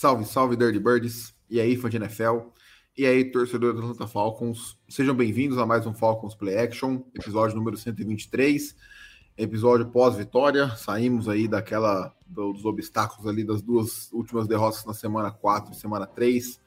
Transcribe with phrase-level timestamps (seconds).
[0.00, 1.34] Salve, salve, Dirty Birds.
[1.50, 2.38] E aí, fã de NFL.
[2.96, 4.78] E aí, torcedor do Atlanta Falcons.
[4.88, 8.74] Sejam bem-vindos a mais um Falcons Play Action, episódio número 123
[9.36, 10.70] episódio pós-vitória.
[10.70, 16.06] Saímos aí daquela dos obstáculos ali das duas últimas derrotas na semana 4 e semana
[16.06, 16.54] 3.
[16.54, 16.58] Uh,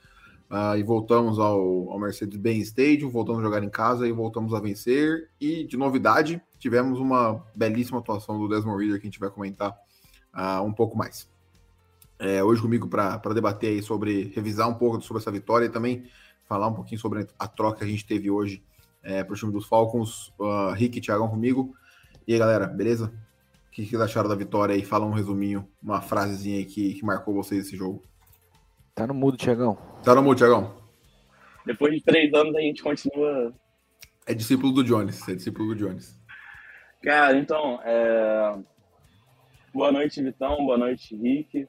[0.52, 4.60] ah, e voltamos ao, ao Mercedes-Benz Stadium, voltamos a jogar em casa e voltamos a
[4.60, 5.32] vencer.
[5.42, 9.76] E de novidade, tivemos uma belíssima atuação do Desmond Reader que a gente vai comentar
[10.36, 11.33] uh, um pouco mais.
[12.20, 16.06] É, hoje comigo para debater aí sobre, revisar um pouco sobre essa vitória e também
[16.48, 18.64] falar um pouquinho sobre a troca que a gente teve hoje
[19.02, 20.34] é, para o time dos Falcons.
[20.40, 21.76] Uh, Rick e Thiagão comigo.
[22.28, 23.14] E aí, galera, beleza?
[23.68, 24.84] O que vocês acharam da vitória aí?
[24.84, 28.04] Fala um resuminho, uma frasezinha aí que, que marcou vocês esse jogo.
[28.96, 29.78] Tá no mudo, Tiagão.
[30.04, 30.76] Tá no mudo, Tiagão.
[31.66, 33.54] Depois de três anos a gente continua.
[34.26, 36.18] É discípulo do Jones, é discípulo do Jones.
[37.02, 38.58] Cara, então, é...
[39.74, 41.68] boa noite, Vitão, boa noite, Rick.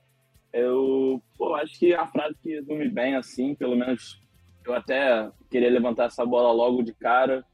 [0.54, 4.22] Eu pô, acho que a frase que resume bem, assim, pelo menos
[4.64, 7.44] eu até queria levantar essa bola logo de cara,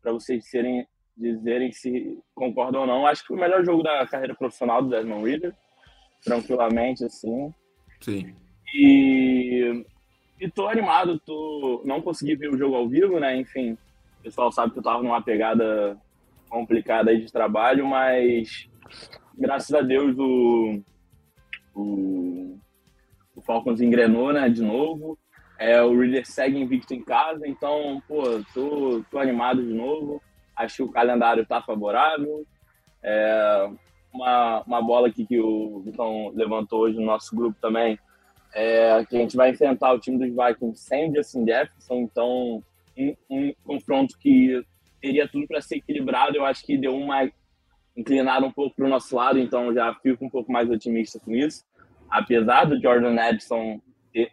[0.00, 3.06] para vocês serem dizerem se concordam ou não.
[3.06, 5.54] Acho que foi o melhor jogo da carreira profissional do Desmond Reader,
[6.24, 7.52] tranquilamente, assim.
[8.00, 8.34] Sim.
[8.74, 9.84] E,
[10.40, 13.36] e tô animado, tô, não consegui ver o jogo ao vivo, né?
[13.36, 13.72] Enfim,
[14.20, 15.98] o pessoal sabe que eu tava numa pegada
[16.48, 18.68] complicada aí de trabalho, mas
[19.36, 20.82] graças a Deus o,
[21.76, 22.58] o,
[23.34, 25.18] o Falcons engrenou, né, de novo.
[25.58, 30.22] É, o Reader segue invicto em casa, então, pô, tô, tô animado de novo.
[30.54, 32.46] Acho que o calendário está favorável.
[33.02, 33.70] É,
[34.12, 37.98] uma, uma bola aqui que o Vitão levantou hoje no nosso grupo também,
[38.54, 42.62] é que a gente vai enfrentar o time dos Vikings sem o Justin Jefferson, então
[42.96, 44.64] um, um confronto que
[45.00, 47.30] teria tudo para ser equilibrado, eu acho que deu uma
[47.96, 51.32] inclinada um pouco para o nosso lado, então já fico um pouco mais otimista com
[51.32, 51.64] isso.
[52.10, 53.80] Apesar do Jordan Edson
[54.12, 54.32] ter,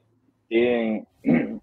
[0.49, 1.03] ter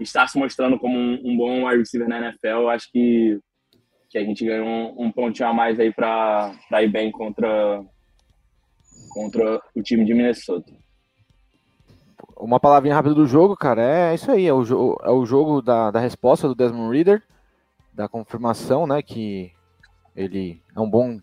[0.00, 3.40] estar se mostrando como um, um bom wide receiver na NFL, eu acho que
[4.14, 7.84] que a gente ganhou um, um pontinho a mais aí para ir bem contra,
[9.12, 10.72] contra o time de Minnesota.
[12.36, 14.62] Uma palavrinha rápida do jogo, cara, é isso aí, é o,
[15.02, 17.24] é o jogo da, da resposta do Desmond Reader,
[17.92, 19.50] da confirmação, né, que
[20.14, 21.18] ele é um bom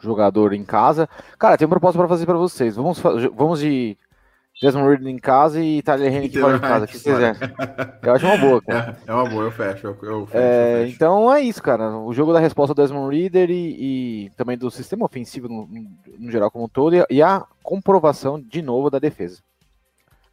[0.00, 1.08] jogador em casa.
[1.38, 2.76] Cara, tem uma proposta para fazer para vocês.
[2.76, 3.96] Vamos, vamos de
[4.60, 6.84] Desmond Ridley em casa e Tyler Henry aqui fora de casa.
[6.84, 7.18] O que vocês
[8.02, 8.98] Eu acho uma boa, cara.
[9.06, 9.86] É, é uma boa, eu fecho.
[9.86, 10.96] Eu, eu fecho, é, eu fecho.
[10.96, 11.96] Então é isso, cara.
[11.98, 15.68] O jogo da resposta do Desmond Reader e, e também do sistema ofensivo no,
[16.18, 19.42] no geral como um todo e, e a comprovação de novo da defesa.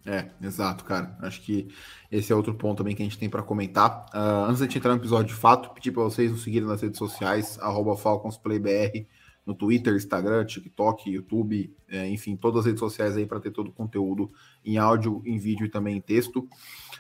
[0.06, 1.18] É, exato, cara.
[1.22, 1.70] Acho que
[2.12, 4.06] esse é outro ponto também que a gente tem para comentar.
[4.14, 6.68] Uh, antes de a gente entrar no episódio de fato, pedir para vocês nos seguirem
[6.68, 7.58] nas redes sociais,
[7.98, 9.08] FalconsPlayBR
[9.46, 13.68] no Twitter, Instagram, TikTok, YouTube, é, enfim, todas as redes sociais aí para ter todo
[13.68, 14.32] o conteúdo
[14.64, 16.48] em áudio, em vídeo e também em texto.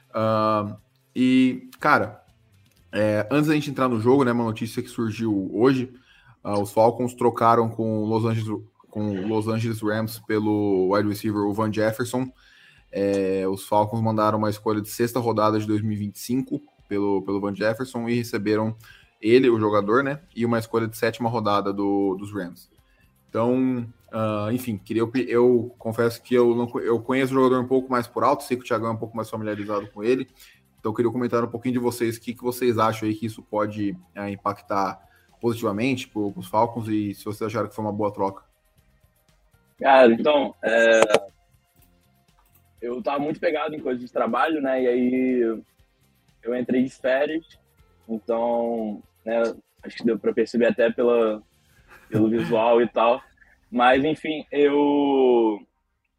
[0.10, 0.76] Uh,
[1.16, 2.22] e, cara,
[2.92, 5.94] é, antes da gente entrar no jogo, né, uma notícia que surgiu hoje,
[6.44, 11.72] uh, os Falcons trocaram com Los Angeles, com Los Angeles Rams pelo wide receiver Van
[11.72, 12.32] Jefferson.
[12.96, 18.08] É, os Falcons mandaram uma escolha de sexta rodada de 2025 pelo, pelo Van Jefferson
[18.08, 18.76] e receberam
[19.20, 20.20] ele, o jogador, né?
[20.36, 22.70] E uma escolha de sétima rodada do, dos Rams.
[23.28, 27.68] Então, uh, enfim, queria eu, eu, confesso que eu não eu conheço o jogador um
[27.68, 30.28] pouco mais por alto, sei que o Thiago é um pouco mais familiarizado com ele.
[30.80, 33.42] Então, queria comentar um pouquinho de vocês, o que, que vocês acham aí que isso
[33.42, 35.02] pode uh, impactar
[35.42, 38.44] positivamente para os Falcons e se vocês acharam que foi uma boa troca.
[39.80, 41.02] Cara, então, é...
[42.84, 44.84] eu estava muito pegado em coisas de trabalho, né?
[44.84, 45.64] E aí
[46.44, 47.46] eu entrei de férias,
[48.08, 49.42] então né?
[49.84, 51.42] Acho que deu para perceber até pela,
[52.10, 53.22] pelo visual e tal.
[53.72, 55.60] Mas, enfim, eu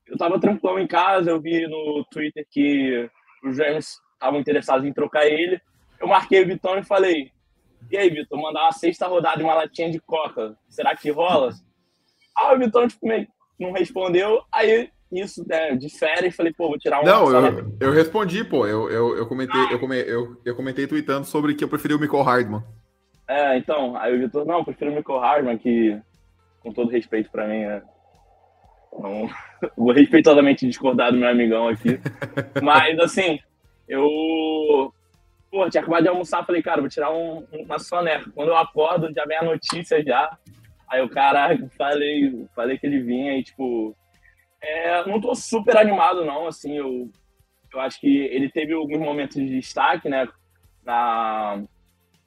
[0.07, 3.09] eu tava tranquilo em casa, eu vi no Twitter que
[3.43, 5.61] os Rams estavam interessados em trocar ele.
[5.99, 7.31] Eu marquei o Vitão e falei:
[7.91, 11.51] E aí, Vitor, mandar uma sexta rodada e uma latinha de coca, será que rola?
[12.37, 13.07] Ah, o Vitão tipo,
[13.61, 14.43] não respondeu.
[14.51, 17.05] Aí, isso, né, férias, falei: Pô, vou tirar um.
[17.05, 18.67] Não, eu, eu respondi, pô.
[18.67, 19.69] Eu, eu, eu comentei, ah.
[19.73, 22.63] eu, come, eu, eu comentei tweetando sobre que eu preferi o Michael Hardman.
[23.27, 25.99] É, então, aí o Vitor, não, prefiro o Michael Hardman, que,
[26.61, 27.83] com todo respeito para mim, é,
[28.99, 29.31] Não,
[29.77, 31.99] vou respeitosamente discordar do meu amigão aqui.
[32.63, 33.39] Mas, assim,
[33.89, 34.93] eu.
[35.51, 38.31] Pô, tinha acabado de almoçar, falei, cara, vou tirar um, uma soneca.
[38.35, 40.37] Quando eu acordo, já vem a notícia já.
[40.89, 43.97] Aí o cara, falei, falei que ele vinha e, tipo.
[44.67, 47.11] É, não tô super animado, não, assim, eu,
[47.73, 50.27] eu acho que ele teve alguns momentos de destaque, né,
[50.83, 51.63] na,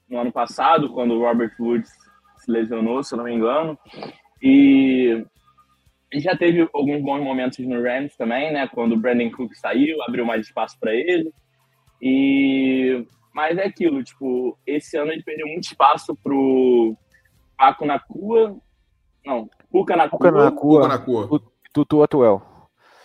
[0.08, 1.92] no ano passado, quando o Robert Woods
[2.38, 3.78] se lesionou, se eu não me engano,
[4.42, 5.26] e
[6.12, 8.68] ele já teve alguns bons momentos no Rams também, né?
[8.68, 11.32] Quando o Brandon Cook saiu, abriu mais espaço para ele.
[12.02, 16.96] E mas é aquilo, tipo, esse ano ele perdeu muito espaço pro
[17.56, 18.58] Paco Nakua,
[19.24, 21.42] não, Puka Nakua, Puka Nakua, Nakua.
[21.78, 22.42] Tutu Atuel.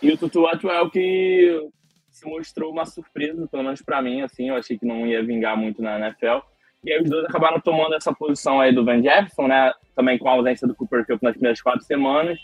[0.01, 1.69] E o Tutu Atuel que
[2.09, 5.55] se mostrou uma surpresa, pelo menos para mim, assim, eu achei que não ia vingar
[5.55, 6.39] muito na NFL.
[6.83, 9.71] E aí os dois acabaram tomando essa posição aí do Van Jefferson, né?
[9.95, 12.39] Também com a ausência do Cooper Cup nas primeiras quatro semanas.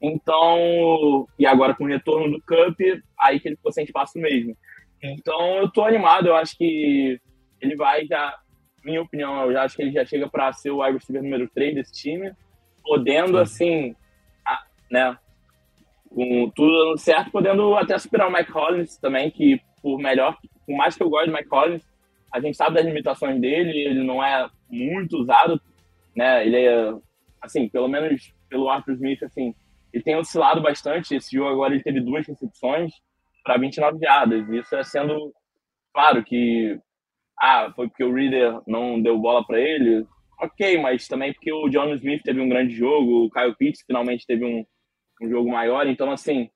[0.00, 2.80] Então, e agora com o retorno do Cup,
[3.18, 4.56] aí que ele ficou sem espaço mesmo.
[5.02, 7.20] Então, eu tô animado, eu acho que
[7.60, 8.38] ele vai já,
[8.82, 11.48] minha opinião, eu já acho que ele já chega para ser o wide receiver número
[11.54, 12.32] 3 desse time,
[12.82, 13.94] podendo, assim,
[14.46, 15.16] a, né,
[16.08, 20.76] com tudo dando certo, podendo até superar o Mike Collins também, que por melhor, por
[20.76, 21.82] mais que eu goste do Mike Collins,
[22.32, 25.60] a gente sabe das limitações dele, ele não é muito usado,
[26.14, 26.94] né, ele é,
[27.40, 29.54] assim, pelo menos pelo Arthur Smith, assim,
[29.92, 31.14] ele tem oscilado bastante.
[31.14, 32.92] Esse jogo agora ele teve duas recepções
[33.42, 34.48] para 29 jardas.
[34.48, 35.32] Isso é sendo
[35.92, 36.78] claro que
[37.40, 40.06] ah, foi porque o Reader não deu bola para ele.
[40.40, 44.26] Ok, mas também porque o John Smith teve um grande jogo, o Kyle Pitts finalmente
[44.26, 44.64] teve um,
[45.20, 45.86] um jogo maior.
[45.86, 46.50] Então, assim,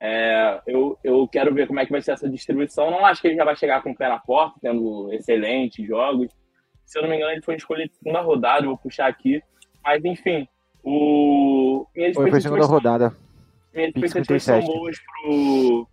[0.00, 2.90] é, eu, eu quero ver como é que vai ser essa distribuição.
[2.90, 6.32] Não acho que ele já vai chegar com o pé na porta, tendo excelentes jogos.
[6.84, 9.42] Se eu não me engano, ele foi escolhido segunda rodada, vou puxar aqui.
[9.84, 10.48] Mas, enfim,
[10.82, 11.86] o...
[11.94, 13.14] Minhas Foi a segunda rodada.
[13.72, 15.88] Minhas expectativas são boas pro,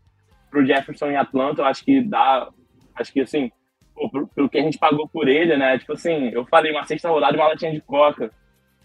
[0.49, 1.61] pro Jefferson em Atlanta.
[1.61, 2.49] Eu acho que dá.
[2.95, 3.51] Acho que assim,
[3.93, 5.77] pô, pro, pelo que a gente pagou por ele, né?
[5.77, 8.31] Tipo assim, eu falei uma sexta rodada e uma latinha de coca.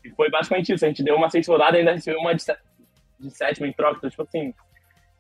[0.05, 0.85] E foi basicamente isso.
[0.85, 2.45] A gente deu uma sexta rodada e ainda recebeu uma de,
[3.23, 3.99] de sétima em troca.
[3.99, 4.53] Então, tipo assim,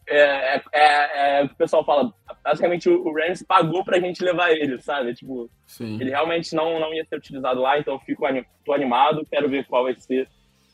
[0.06, 2.12] é, é, é, é, o que o pessoal fala.
[2.42, 5.14] Basicamente, o, o Rams pagou pra gente levar ele, sabe?
[5.14, 6.00] Tipo, Sim.
[6.00, 8.24] ele realmente não, não ia ser utilizado lá, então eu fico
[8.64, 10.28] tô animado, quero ver qual vai ser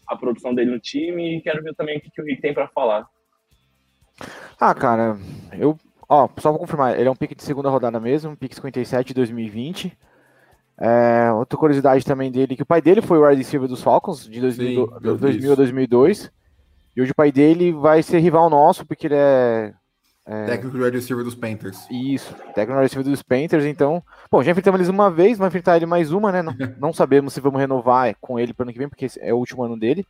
[0.07, 2.55] a produção dele no time e quero ver também o que, que o Rick tem
[2.55, 3.07] para falar.
[4.59, 5.17] Ah, cara,
[5.53, 5.79] eu.
[6.09, 9.15] Ó, só vou confirmar, ele é um pique de segunda rodada mesmo, pique 57 de
[9.15, 9.97] 2020.
[10.81, 14.27] É, outra curiosidade também dele, que o pai dele foi o wide receiver dos Falcons,
[14.27, 16.33] de 2000, Sim, 2000 a 2002.
[16.99, 19.73] E hoje o pai dele vai ser rival nosso, porque ele é
[20.27, 20.47] é...
[20.47, 21.87] Técnico de wide receiver dos Panthers.
[21.89, 24.03] Isso, técnico de receiver dos Panthers, então.
[24.29, 26.43] Bom, já enfrentamos eles uma vez, vamos enfrentar ele mais uma, né?
[26.43, 29.33] Não, não sabemos se vamos renovar com ele para o ano que vem, porque é
[29.33, 30.05] o último ano dele.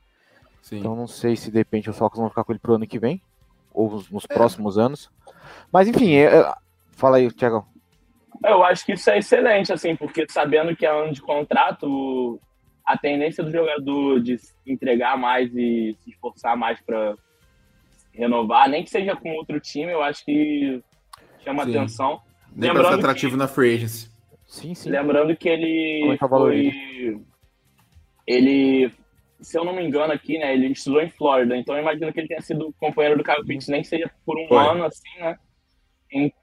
[0.62, 0.79] Sim.
[0.79, 2.99] Então não sei se de repente os Falcons vão ficar com ele pro ano que
[2.99, 3.20] vem,
[3.70, 4.32] ou nos, é.
[4.32, 5.11] próximos anos.
[5.70, 6.55] Mas enfim, é, é...
[6.93, 7.67] fala aí, Thiago.
[8.43, 12.40] Eu acho que isso é excelente, assim, porque sabendo que é ano de contrato,
[12.88, 17.14] a tendência do jogador de entregar mais e se esforçar mais para
[18.14, 20.82] renovar, nem que seja com outro time, eu acho que
[21.44, 21.76] chama sim.
[21.76, 22.23] atenção.
[22.56, 24.11] Nem para ser atrativo que, na free agency.
[24.46, 24.88] Sim, sim.
[24.88, 26.73] Lembrando que ele foi,
[28.26, 28.90] ele,
[29.38, 32.20] se eu não me engano aqui, né, ele estudou em Flórida, então eu imagino que
[32.20, 34.56] ele tenha sido companheiro do Kyle Pitts, nem que seja por um foi.
[34.56, 35.37] ano, assim, né?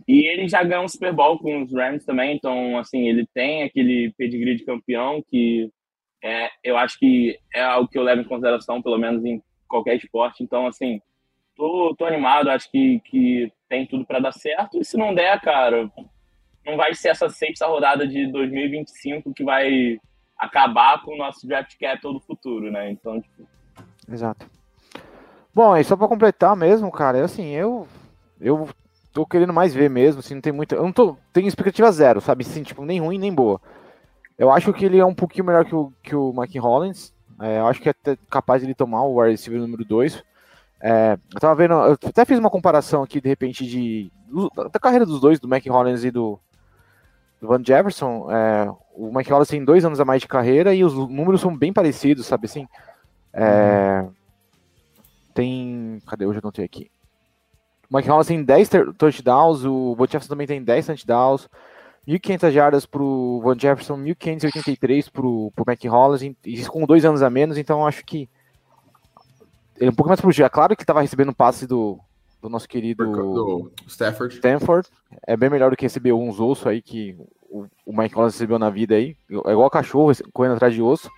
[0.08, 3.64] E ele já ganhou um Super Bowl com os Rams também, então, assim, ele tem
[3.64, 5.72] aquele pedigree de campeão que
[6.24, 9.96] é, eu acho que é algo que eu levo em consideração, pelo menos em qualquer
[9.96, 10.44] esporte.
[10.44, 11.02] Então, assim,
[11.56, 14.80] tô, tô animado, acho que, que tem tudo para dar certo.
[14.80, 15.90] E se não der, cara,
[16.66, 20.00] não vai ser essa sexta rodada de 2025 que vai
[20.38, 22.92] acabar com o nosso draft capital do futuro, né?
[22.92, 23.48] Então, tipo...
[24.12, 24.50] Exato.
[25.54, 27.88] Bom, e só para completar mesmo, cara, assim, eu
[28.42, 28.68] eu
[29.14, 32.20] tô querendo mais ver mesmo, assim, não tem muito, eu não tô, tenho expectativa zero,
[32.20, 33.62] sabe, assim, tipo, nem ruim nem boa.
[34.38, 37.60] Eu acho que ele é um pouquinho melhor que o, que o Mike Hollins, é,
[37.60, 37.94] eu acho que é
[38.30, 40.24] capaz de ele tomar o wide receiver número 2,
[40.82, 44.12] é, eu tava vendo, eu até fiz uma comparação aqui, de repente, de
[44.72, 46.40] da carreira dos dois, do Mac Hollins e do,
[47.40, 48.28] do Van Jefferson.
[48.32, 51.56] É, o Mike Hollins tem dois anos a mais de carreira e os números são
[51.56, 52.68] bem parecidos, sabe assim?
[53.34, 54.06] É.
[55.34, 56.02] Tem.
[56.08, 56.26] Cadê?
[56.26, 56.90] Hoje eu tenho aqui.
[57.90, 61.48] O Mike Hollins tem 10 touchdowns, o Van Jefferson também tem 10 touchdowns.
[62.08, 67.30] 1.500 jardas pro Van Jefferson, 1.583 pro, pro Mac Hollins, e com dois anos a
[67.30, 68.30] menos, então acho que
[69.78, 70.46] ele é um pouco mais protegido.
[70.46, 72.00] É claro que estava recebendo o passe do,
[72.42, 74.36] do nosso querido do Stafford.
[74.36, 74.88] Stanford.
[75.26, 77.18] É bem melhor do que receber uns ossos aí que
[77.50, 79.18] o, o Mike Collins recebeu na vida aí.
[79.46, 81.10] É igual cachorro correndo atrás de osso.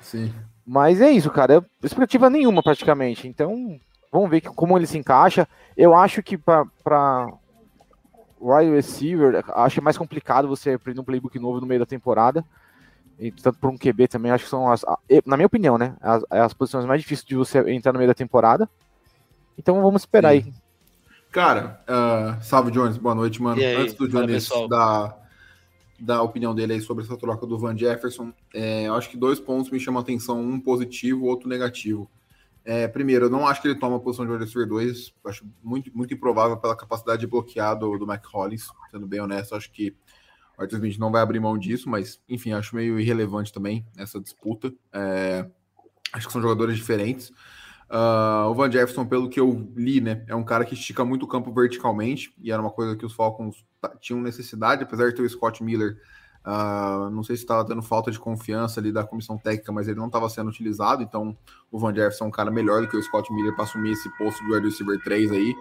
[0.00, 0.32] Sim.
[0.66, 1.58] Mas é isso, cara.
[1.58, 3.28] É expectativa nenhuma praticamente.
[3.28, 3.78] Então,
[4.12, 5.48] Vamos ver que, como ele se encaixa.
[5.74, 7.32] Eu acho que para
[8.42, 11.86] wide receiver, acho que é mais complicado você aprender um playbook novo no meio da
[11.86, 12.44] temporada.
[13.18, 14.84] E tanto por um QB também, acho que são as,
[15.24, 15.94] na minha opinião, né?
[16.00, 18.68] As, as posições mais difíceis de você entrar no meio da temporada.
[19.56, 20.38] Então vamos esperar Sim.
[20.38, 20.54] aí.
[21.30, 23.60] Cara, uh, salve Jones, boa noite, mano.
[23.60, 25.16] Aí, Antes do Jones dar,
[25.98, 29.38] dar opinião dele aí sobre essa troca do Van Jefferson, é, eu acho que dois
[29.40, 32.10] pontos me chamam a atenção, um positivo, outro negativo.
[32.64, 35.44] É, primeiro, eu não acho que ele toma a posição de wide receiver 2, acho
[35.62, 39.70] muito, muito improvável pela capacidade de bloquear do, do Mac Hollins, sendo bem honesto, acho
[39.72, 39.96] que
[40.56, 44.20] o Arthur Smith não vai abrir mão disso, mas enfim, acho meio irrelevante também essa
[44.20, 44.72] disputa.
[44.92, 45.46] É,
[46.12, 47.30] acho que são jogadores diferentes.
[47.90, 51.24] Uh, o Van Jefferson, pelo que eu li, né, é um cara que estica muito
[51.24, 53.66] o campo verticalmente, e era uma coisa que os Falcons
[54.00, 55.98] tinham necessidade, apesar de ter o Scott Miller.
[56.44, 59.98] Uh, não sei se estava tendo falta de confiança ali da comissão técnica, mas ele
[59.98, 61.02] não estava sendo utilizado.
[61.02, 61.36] Então,
[61.70, 64.10] o Van Jefferson é um cara melhor do que o Scott Miller para assumir esse
[64.18, 65.54] posto de wide receiver 3 aí,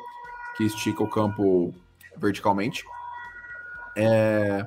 [0.58, 1.74] que estica o campo
[2.18, 2.84] verticalmente.
[3.96, 4.66] É...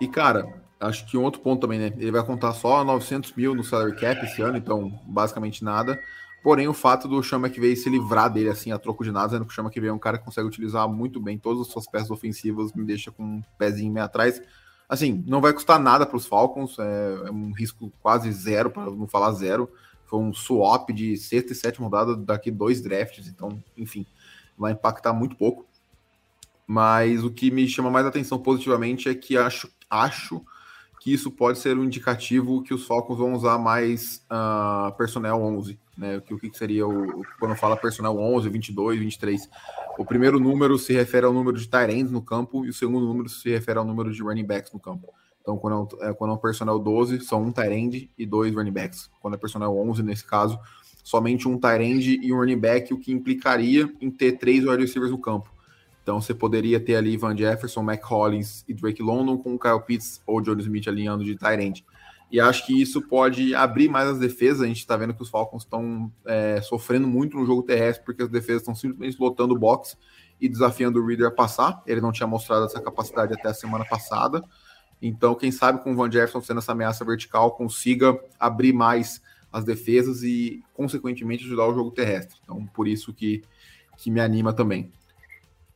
[0.00, 1.92] E, cara, acho que um outro ponto também, né?
[1.96, 5.98] Ele vai contar só 900 mil no salary cap esse ano, então basicamente nada.
[6.42, 9.44] Porém, o fato do Sean McVay se livrar dele assim a troco de nada, sendo
[9.44, 11.86] que o Sean McVay é um cara que consegue utilizar muito bem todas as suas
[11.86, 14.40] peças ofensivas, me deixa com um pezinho meio atrás.
[14.90, 18.90] Assim, não vai custar nada para os Falcons, é, é, um risco quase zero, para
[18.90, 19.70] não falar zero.
[20.04, 24.04] Foi um swap de sexta e sétima rodada daqui dois drafts, então, enfim,
[24.58, 25.64] vai impactar muito pouco.
[26.66, 30.44] Mas o que me chama mais atenção positivamente é que acho, acho
[31.00, 35.78] que isso pode ser um indicativo que os Falcons vão usar mais uh, personnel 11,
[35.96, 36.16] né?
[36.16, 39.48] O que, o que seria o quando fala personnel 11, 22, 23.
[40.00, 43.28] O primeiro número se refere ao número de tight no campo e o segundo número
[43.28, 45.12] se refere ao número de running backs no campo.
[45.42, 49.10] Então, quando é, quando é um personnel 12, são um tight e dois running backs.
[49.20, 50.58] Quando é personnel 11, nesse caso,
[51.04, 55.12] somente um tight e um running back, o que implicaria em ter três wide receivers
[55.12, 55.52] no campo.
[56.02, 59.82] Então você poderia ter ali Van Jefferson, Mac Hollins e Drake London com o Kyle
[59.86, 61.84] Pitts ou Johnny Smith alinhando de tight
[62.30, 64.62] E acho que isso pode abrir mais as defesas.
[64.62, 68.22] A gente está vendo que os Falcons estão é, sofrendo muito no jogo terrestre porque
[68.22, 69.96] as defesas estão simplesmente lotando o box
[70.40, 71.82] e desafiando o Reader a passar.
[71.86, 74.44] Ele não tinha mostrado essa capacidade até a semana passada.
[75.02, 79.20] Então, quem sabe com o Van Jefferson sendo essa ameaça vertical, consiga abrir mais
[79.52, 82.38] as defesas e, consequentemente, ajudar o jogo terrestre.
[82.44, 83.42] Então, por isso que,
[83.96, 84.92] que me anima também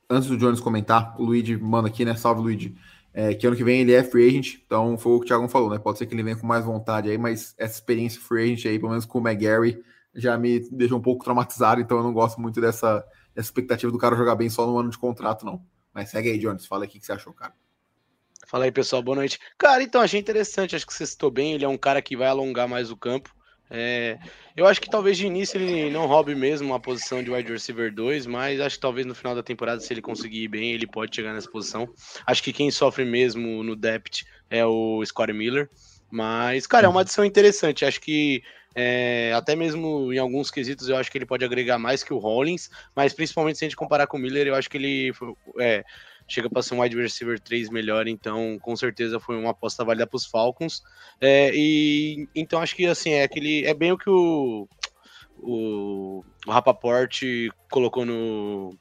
[0.09, 2.15] antes do Jones comentar, o Luigi manda aqui, né?
[2.15, 2.75] Salve, Luigi.
[3.17, 5.47] É, que ano que vem ele é free agent, então foi o que o Thiago
[5.47, 5.79] falou, né?
[5.79, 8.77] Pode ser que ele venha com mais vontade aí, mas essa experiência free agent aí,
[8.77, 9.81] pelo menos com o McGarry,
[10.13, 13.99] já me deixou um pouco traumatizado, então eu não gosto muito dessa, dessa expectativa do
[13.99, 15.65] cara jogar bem só no ano de contrato, não.
[15.93, 17.55] Mas segue aí, Jones, fala aí o que você achou, cara.
[18.47, 19.39] Fala aí, pessoal, boa noite.
[19.57, 22.27] Cara, então, achei interessante, acho que você citou bem, ele é um cara que vai
[22.27, 23.35] alongar mais o campo.
[23.71, 24.19] É,
[24.57, 27.93] eu acho que talvez de início ele não roube mesmo uma posição de wide receiver
[27.93, 30.87] 2, mas acho que talvez no final da temporada, se ele conseguir ir bem, ele
[30.87, 31.89] pode chegar nessa posição.
[32.27, 35.69] Acho que quem sofre mesmo no depth é o Scott Miller.
[36.11, 37.85] Mas, cara, é uma adição interessante.
[37.85, 38.43] Acho que
[38.75, 42.19] é, até mesmo em alguns quesitos eu acho que ele pode agregar mais que o
[42.19, 45.13] Hollins, mas principalmente se a gente comparar com o Miller, eu acho que ele
[45.59, 45.85] é,
[46.27, 50.07] chega para ser um wide receiver 3 melhor, então com certeza foi uma aposta válida
[50.07, 50.83] para os Falcons.
[51.21, 53.65] É, e então acho que assim, é aquele.
[53.65, 54.69] É bem o que o,
[55.39, 57.23] o, o Rapaport
[57.71, 58.77] colocou no.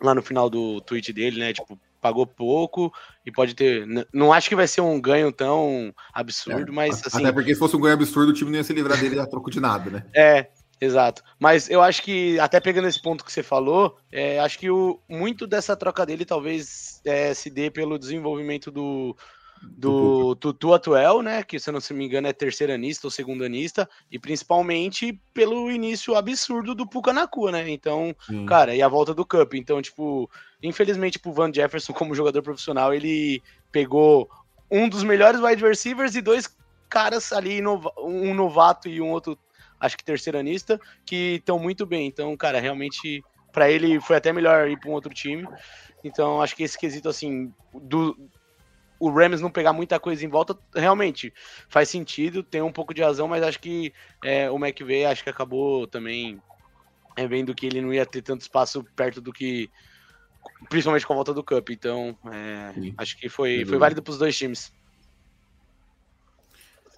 [0.00, 1.52] Lá no final do tweet dele, né?
[1.52, 2.92] Tipo, pagou pouco
[3.24, 3.86] e pode ter.
[4.12, 7.20] Não acho que vai ser um ganho tão absurdo, é, mas assim.
[7.20, 9.26] Até porque se fosse um ganho absurdo, o time não ia se livrar dele a
[9.26, 10.04] troco de nada, né?
[10.12, 10.48] É,
[10.82, 11.22] Exato.
[11.38, 14.98] Mas eu acho que, até pegando esse ponto que você falou, é, acho que o,
[15.08, 19.16] muito dessa troca dele talvez é, se dê pelo desenvolvimento do,
[19.62, 21.44] do Tutu Atuel, né?
[21.44, 26.74] Que, se eu não me engano, é terceiranista ou segundanista, e principalmente pelo início absurdo
[26.74, 27.70] do Puka Nakua, né?
[27.70, 28.44] Então, Sim.
[28.44, 29.54] cara, e a volta do Cup.
[29.54, 30.28] Então, tipo,
[30.60, 34.28] infelizmente, pro Van Jefferson, como jogador profissional, ele pegou
[34.68, 36.52] um dos melhores wide receivers e dois
[36.90, 39.38] caras ali, um novato e um outro
[39.82, 42.06] acho que terceiranista, que estão muito bem.
[42.06, 43.22] Então, cara, realmente,
[43.52, 45.46] para ele foi até melhor ir para um outro time.
[46.04, 48.16] Então, acho que esse quesito, assim, do
[49.00, 51.34] o Rams não pegar muita coisa em volta, realmente
[51.68, 53.92] faz sentido, tem um pouco de razão, mas acho que
[54.24, 56.40] é, o McVay acho que acabou também
[57.16, 59.68] é, vendo que ele não ia ter tanto espaço perto do que.
[60.68, 61.70] Principalmente com a volta do Cup.
[61.70, 64.72] Então, é, acho que foi, foi válido para os dois times.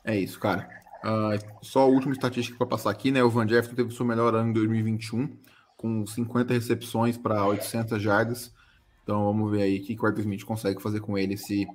[0.04, 0.83] É isso, cara.
[1.04, 3.22] Uh, só a última estatística para passar aqui, né?
[3.22, 5.36] O Van Jefferson teve o seu melhor ano em 2021,
[5.76, 8.54] com 50 recepções para 800 jardas.
[9.02, 11.66] Então vamos ver aí o que o Arthur Smith consegue fazer com ele, se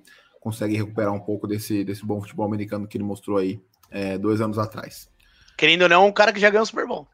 [0.42, 4.42] consegue recuperar um pouco desse, desse bom futebol americano que ele mostrou aí é, dois
[4.42, 5.10] anos atrás.
[5.56, 7.08] Querendo ou não, um cara que já ganhou o Super Bowl.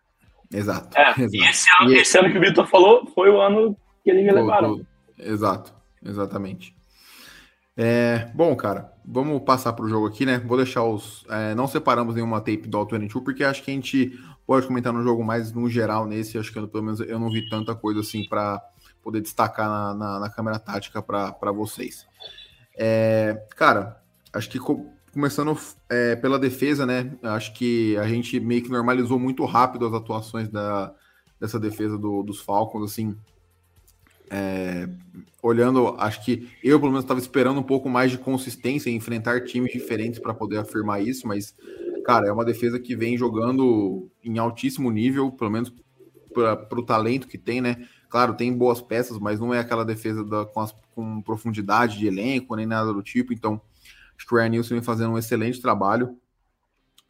[0.54, 0.98] Exato.
[0.98, 1.36] É, exato.
[1.36, 4.24] E esse ano, E- esse ano que o Vitor falou foi o ano que eles
[4.24, 4.86] me levaram.
[5.20, 6.74] Exato, exatamente.
[7.78, 10.40] É, bom, cara, vamos passar para o jogo aqui, né?
[10.40, 11.26] Vou deixar os.
[11.30, 14.18] é, não separamos nenhuma tape do All-22, porque acho que a gente
[14.48, 16.38] pode comentar no jogo mais no geral nesse.
[16.38, 18.62] Acho que eu, pelo menos eu não vi tanta coisa assim para
[19.04, 22.08] poder destacar na, na, na câmera tática para vocês.
[22.78, 24.02] É, cara,
[24.34, 25.58] acho que co- começando
[25.90, 27.12] é, pela defesa, né?
[27.24, 30.94] Acho que a gente meio que normalizou muito rápido as atuações da,
[31.40, 33.18] dessa defesa do- dos Falcons, assim.
[34.30, 34.88] É,
[35.42, 39.44] olhando, acho que eu pelo menos estava esperando um pouco mais de consistência em enfrentar
[39.44, 41.54] times diferentes para poder afirmar isso, mas
[42.06, 45.72] cara, é uma defesa que vem jogando em altíssimo nível, pelo menos
[46.34, 47.88] para o talento que tem, né?
[48.10, 52.08] Claro, tem boas peças, mas não é aquela defesa da- com, as- com profundidade de
[52.08, 53.34] elenco nem nada do tipo.
[53.34, 53.62] Então,
[54.18, 56.18] acho que o Ryan Nielsen vem fazendo um excelente trabalho.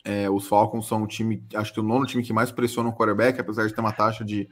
[0.03, 2.93] É, os Falcons são o time, acho que o nono time que mais pressiona o
[2.93, 4.47] quarterback, apesar de ter uma taxa de,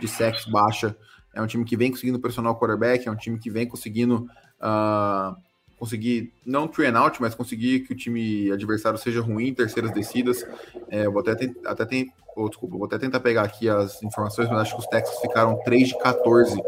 [0.00, 0.96] de sacks baixa.
[1.36, 4.26] É um time que vem conseguindo pressionar o quarterback, é um time que vem conseguindo
[4.58, 5.36] ah,
[5.78, 9.92] conseguir, não three and out, mas conseguir que o time adversário seja ruim em terceiras
[9.92, 10.44] descidas.
[10.88, 11.32] É, vou até,
[11.66, 14.86] até ten- oh, desculpa, vou até tentar pegar aqui as informações, mas acho que os
[14.86, 16.60] Texans ficaram 3 de 14,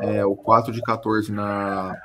[0.00, 1.96] é, ou 4 de 14 na.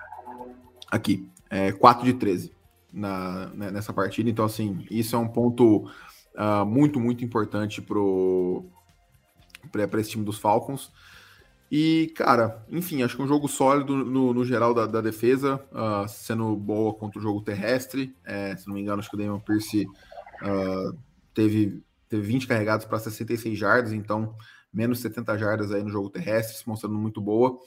[0.89, 2.53] Aqui, é, 4 de 13
[2.93, 4.29] na, né, nessa partida.
[4.29, 5.89] Então, assim, isso é um ponto
[6.37, 7.99] ah, muito, muito importante para
[9.99, 10.91] esse time dos Falcons.
[11.69, 16.05] E, cara, enfim, acho que um jogo sólido no, no geral da, da defesa, ah,
[16.07, 18.15] sendo boa contra o jogo terrestre.
[18.23, 19.85] É, se não me engano, acho que o Damon Pierce
[20.41, 20.93] ah,
[21.33, 24.33] teve, teve 20 carregados para 66 jardas, então
[24.73, 27.59] menos 70 jardas aí no jogo terrestre, se mostrando muito boa.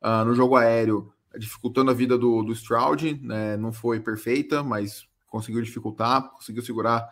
[0.00, 5.06] Ah, no jogo aéreo, dificultando a vida do, do Stroud, né, não foi perfeita, mas
[5.28, 7.08] conseguiu dificultar, conseguiu segurar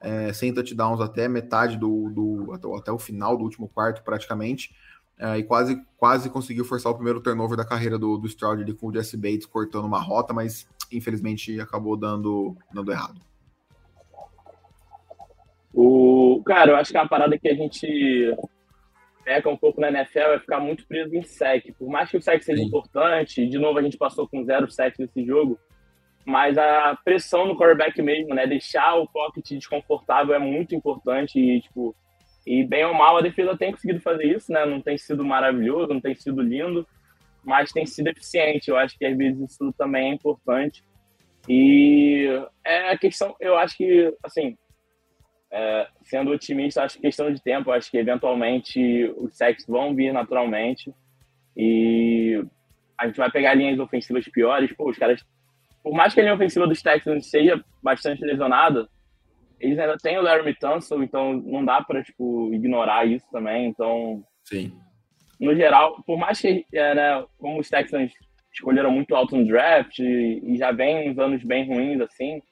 [0.00, 4.74] é, sem touchdowns até metade do, do até, até o final do último quarto, praticamente.
[5.18, 8.74] É, e quase, quase conseguiu forçar o primeiro turnover da carreira do, do Stroud ali
[8.74, 13.20] com o Jesse Bates cortando uma rota, mas infelizmente acabou dando, dando errado.
[15.72, 18.36] O, cara, eu acho que é uma parada que a gente
[19.24, 21.72] peca um pouco na NFL é ficar muito preso em sec.
[21.78, 22.68] Por mais que o sec seja Sim.
[22.68, 25.58] importante, de novo a gente passou com zero sec nesse jogo,
[26.24, 28.46] mas a pressão no quarterback mesmo, né?
[28.46, 31.94] Deixar o pocket desconfortável é muito importante e, tipo,
[32.46, 34.64] e bem ou mal a defesa tem conseguido fazer isso, né?
[34.66, 36.86] Não tem sido maravilhoso, não tem sido lindo,
[37.42, 38.70] mas tem sido eficiente.
[38.70, 40.82] Eu acho que às vezes isso também é importante.
[41.48, 42.26] E
[42.64, 44.56] é a questão, eu acho que, assim,
[45.50, 50.12] é, sendo otimista, acho que questão de tempo, acho que eventualmente os sacks vão vir
[50.12, 50.92] naturalmente
[51.56, 52.44] e
[52.98, 54.72] a gente vai pegar linhas ofensivas piores.
[54.72, 55.24] Pô, os caras,
[55.82, 58.88] por mais que a linha ofensiva dos Texans seja bastante lesionada,
[59.64, 63.66] eles ainda têm o Larry Tunsil, então não dá para tipo ignorar isso também.
[63.66, 64.72] Então, Sim.
[65.40, 68.12] no geral, por mais que, é, né, como os Texans
[68.52, 72.42] escolheram muito alto no draft e, e já vem uns anos bem ruins, assim,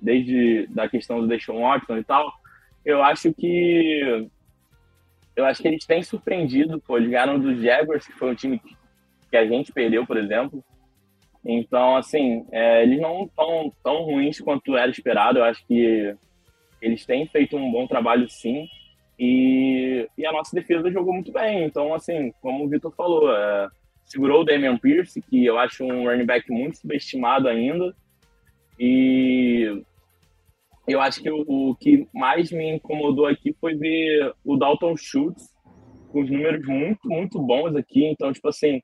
[0.00, 2.32] desde da questão do Deshaun Watson e tal,
[2.84, 4.28] eu acho que
[5.36, 8.58] eu acho que eles têm surpreendido, pô, eles ganharam dos Jaguars, que foi um time
[8.58, 8.76] que,
[9.30, 10.64] que a gente perdeu, por exemplo.
[11.44, 15.38] Então, assim, é, eles não estão tão ruins quanto era esperado.
[15.38, 16.16] Eu acho que
[16.80, 18.66] eles têm feito um bom trabalho, sim.
[19.18, 21.64] E, e a nossa defesa jogou muito bem.
[21.64, 23.68] Então, assim, como o Vitor falou, é,
[24.04, 27.94] segurou o Damian Pierce, que eu acho um running back muito subestimado ainda.
[28.78, 29.82] E
[30.86, 35.54] eu acho que o, o que mais me incomodou aqui foi ver o Dalton Schultz
[36.12, 38.04] com os números muito, muito bons aqui.
[38.04, 38.80] Então, tipo assim,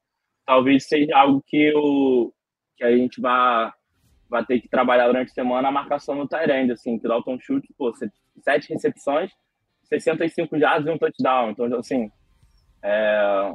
[0.47, 2.33] talvez seja algo que, eu,
[2.77, 3.71] que a gente vai,
[4.33, 7.38] vai ter que trabalhar durante a semana a marcação no Tyrande, assim, que o Dalton
[7.38, 7.92] Schultz, pô,
[8.42, 9.31] sete recepções,
[9.85, 11.51] 65 jardas e um touchdown.
[11.51, 12.11] Então, assim,
[12.83, 13.53] é...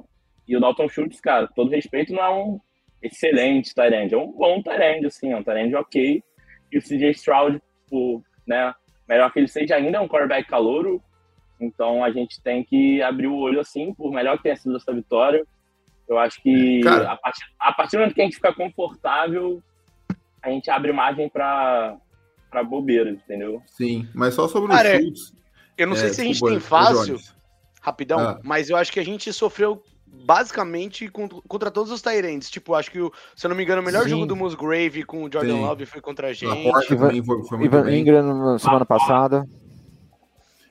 [0.47, 2.61] e o Dalton Schultz, cara, todo respeito, não é um
[3.01, 6.23] excelente Tyrande, é um bom Tyrande, assim, é um Tyrande ok.
[6.71, 7.59] E o CJ Stroud,
[7.89, 8.71] por, né,
[9.09, 11.01] melhor que ele seja, ainda é um quarterback calouro,
[11.59, 14.93] então a gente tem que abrir o olho, assim, por melhor que tenha sido essa
[14.93, 15.43] vitória.
[16.07, 17.13] Eu acho que Cara.
[17.13, 19.59] a, partir, a partir do momento que a gente fica confortável,
[20.49, 21.97] a gente abre margem para
[22.49, 23.61] para bobeira, entendeu?
[23.65, 25.33] Sim, mas só sobre Cara, os chutes.
[25.77, 27.19] Eu não sei é, se a gente tem fácil,
[27.81, 28.39] rapidão, Ah.
[28.41, 32.49] mas eu acho que a gente sofreu basicamente contra, contra todos os Tyrants.
[32.49, 34.11] Tipo, acho que, o, se eu não me engano, o melhor Sim.
[34.11, 35.61] jogo do Musgrave com o Jordan Sim.
[35.61, 36.63] Love foi contra a gente.
[36.63, 37.91] porta Ivan- também foi, foi Ivan.
[37.95, 39.45] Ingram na semana passada.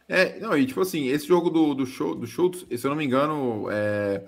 [0.09, 2.97] É, não, e tipo assim, esse jogo do, do, show, do Schultz, se eu não
[2.97, 4.23] me engano, é,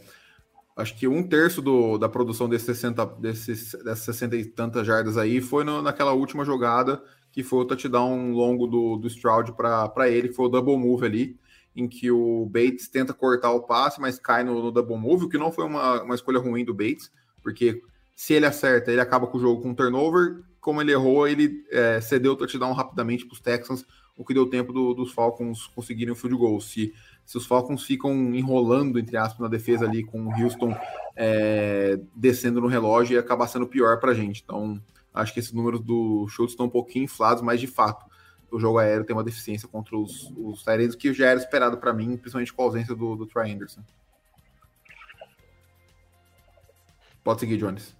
[0.78, 5.16] acho que um terço do, da produção desses 60, desses, dessas 60 e tantas jardas
[5.18, 10.08] aí foi no- naquela última jogada, que foi o touchdown longo do, do Stroud para
[10.08, 11.38] ele, que foi o double move ali.
[11.76, 15.28] em que o Bates tenta cortar o passe, mas cai no, no double move, o
[15.28, 17.10] que não foi uma, uma escolha ruim do Bates,
[17.42, 17.82] porque
[18.16, 20.42] se ele acerta, ele acaba com o jogo com turnover.
[20.60, 23.84] Como ele errou, ele é, cedeu o touchdown rapidamente para os Texans,
[24.16, 26.60] o que deu tempo do, dos Falcons conseguirem o field goal.
[26.60, 26.92] Se,
[27.28, 30.74] se os Falcons ficam enrolando, entre aspas, na defesa ali, com o Houston
[31.14, 34.40] é, descendo no relógio, ia acabar sendo pior para a gente.
[34.42, 38.06] Então, acho que esses números do Schultz estão um pouquinho inflados, mas de fato,
[38.50, 41.92] o jogo aéreo tem uma deficiência contra os, os Tyrants, que já era esperado para
[41.92, 43.82] mim, principalmente com a ausência do, do Trey Anderson.
[47.22, 47.94] Pode seguir, Jones.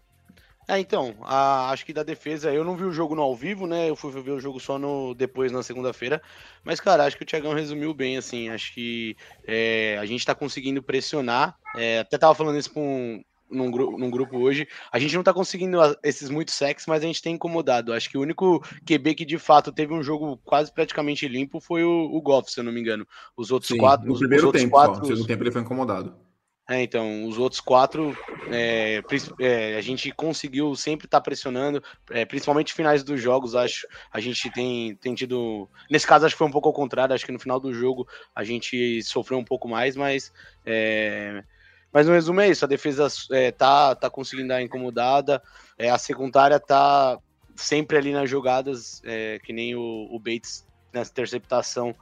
[0.69, 3.67] É, então, a, acho que da defesa, eu não vi o jogo no ao vivo,
[3.67, 3.89] né?
[3.89, 6.21] Eu fui ver o jogo só no depois na segunda-feira.
[6.63, 8.51] Mas, cara, acho que o Thiagão resumiu bem, assim.
[8.51, 11.57] Acho que é, a gente tá conseguindo pressionar.
[11.75, 14.69] É, até tava falando isso com, num, num, grupo hoje.
[14.93, 17.95] A gente não tá conseguindo esses muitos sacks, mas a gente tem incomodado.
[17.95, 21.83] Acho que o único QB que de fato teve um jogo quase praticamente limpo foi
[21.83, 23.07] o, o Goff, se eu não me engano.
[23.35, 24.07] Os outros Sim, quatro.
[24.07, 25.01] No primeiro os tempo, quatro, só.
[25.01, 26.28] no segundo tempo ele foi incomodado.
[26.71, 28.15] É, então, os outros quatro,
[28.51, 29.01] é,
[29.41, 33.89] é, a gente conseguiu sempre estar tá pressionando, é, principalmente finais dos jogos, acho.
[34.13, 35.67] A gente tem, tem tido.
[35.91, 38.07] Nesse caso, acho que foi um pouco ao contrário, acho que no final do jogo
[38.37, 40.31] a gente sofreu um pouco mais, mas.
[40.67, 41.43] É,
[41.91, 45.43] mas no resumo é isso: a defesa é, tá, tá conseguindo dar incomodada,
[45.91, 47.19] a secundária tá
[47.57, 49.01] sempre ali nas jogadas,
[49.43, 51.95] que nem o, o Bates nessa interceptação,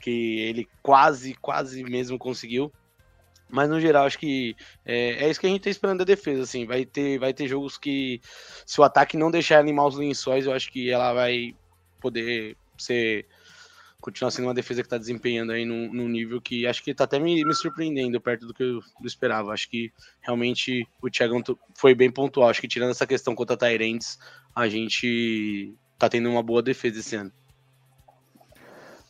[0.00, 2.72] que ele quase, quase mesmo conseguiu.
[3.48, 6.42] Mas no geral, acho que é, é, isso que a gente tá esperando da defesa.
[6.42, 8.20] Assim, vai ter, vai ter jogos que,
[8.66, 11.54] se o ataque não deixar animar os lençóis, eu acho que ela vai
[12.00, 13.26] poder ser.
[14.00, 17.04] continuar sendo uma defesa que está desempenhando aí num, num, nível que acho que está
[17.04, 19.52] até me, me, surpreendendo perto do que eu, eu, esperava.
[19.52, 21.42] Acho que realmente o Thiagão
[21.74, 22.48] foi bem pontual.
[22.48, 24.18] Acho que tirando essa questão contra a Tyrants,
[24.54, 27.32] a gente tá tendo uma boa defesa esse ano.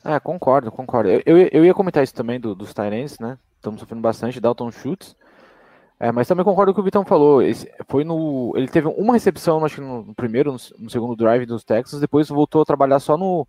[0.04, 1.08] É, concordo, concordo.
[1.08, 3.38] Eu, eu, eu ia comentar isso também do, dos Tyrants, né?
[3.64, 5.16] estamos sofrendo bastante, Dalton Schultz.
[5.98, 7.40] É, mas também concordo com o que o Vitão falou.
[7.40, 11.46] Esse, foi no, ele teve uma recepção, acho que no, primeiro, no, no, segundo drive
[11.46, 13.46] dos Texans, depois voltou a trabalhar só no,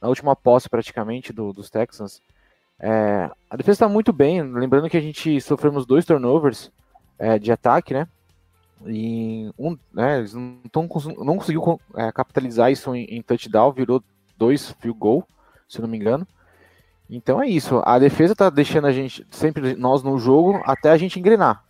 [0.00, 2.20] na última posse praticamente do, dos Texans.
[2.80, 6.72] É, a defesa está muito bem, lembrando que a gente sofremos dois turnovers
[7.18, 8.08] é, de ataque, né?
[8.86, 14.02] E um, né, eles não, tão, não conseguiu é, capitalizar isso em, em touchdown, virou
[14.36, 15.28] dois field goal,
[15.68, 16.26] se não me engano.
[17.08, 17.82] Então é isso.
[17.84, 21.62] A defesa tá deixando a gente, sempre nós no jogo, até a gente engrenar.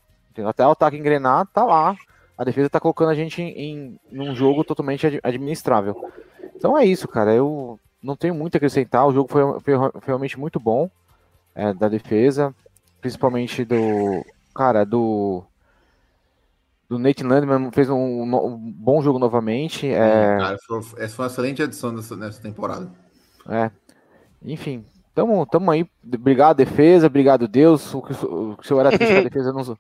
[0.47, 1.97] Até o ataque engrenar, tá lá.
[2.37, 6.11] A defesa tá colocando a gente em, em um jogo totalmente administrável.
[6.57, 7.33] Então é isso, cara.
[7.33, 9.07] Eu não tenho muito a acrescentar.
[9.07, 10.91] O jogo foi, foi, foi realmente muito bom
[11.55, 12.55] é, da defesa,
[13.01, 15.45] principalmente do cara do
[16.89, 19.89] do Nate Landman fez um, um, bom jogo novamente.
[19.89, 20.37] É...
[20.39, 22.91] Cara, foi, essa foi uma excelente adição nessa, nessa temporada.
[23.49, 23.71] É.
[24.45, 25.87] Enfim, Tamo, tamo aí.
[26.13, 27.07] Obrigado, defesa.
[27.07, 27.95] Obrigado, Deus.
[27.95, 29.79] O que, o que o senhor era triste com a defesa, não,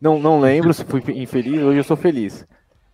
[0.00, 1.62] não, não lembro se fui infeliz.
[1.62, 2.46] Hoje eu sou feliz.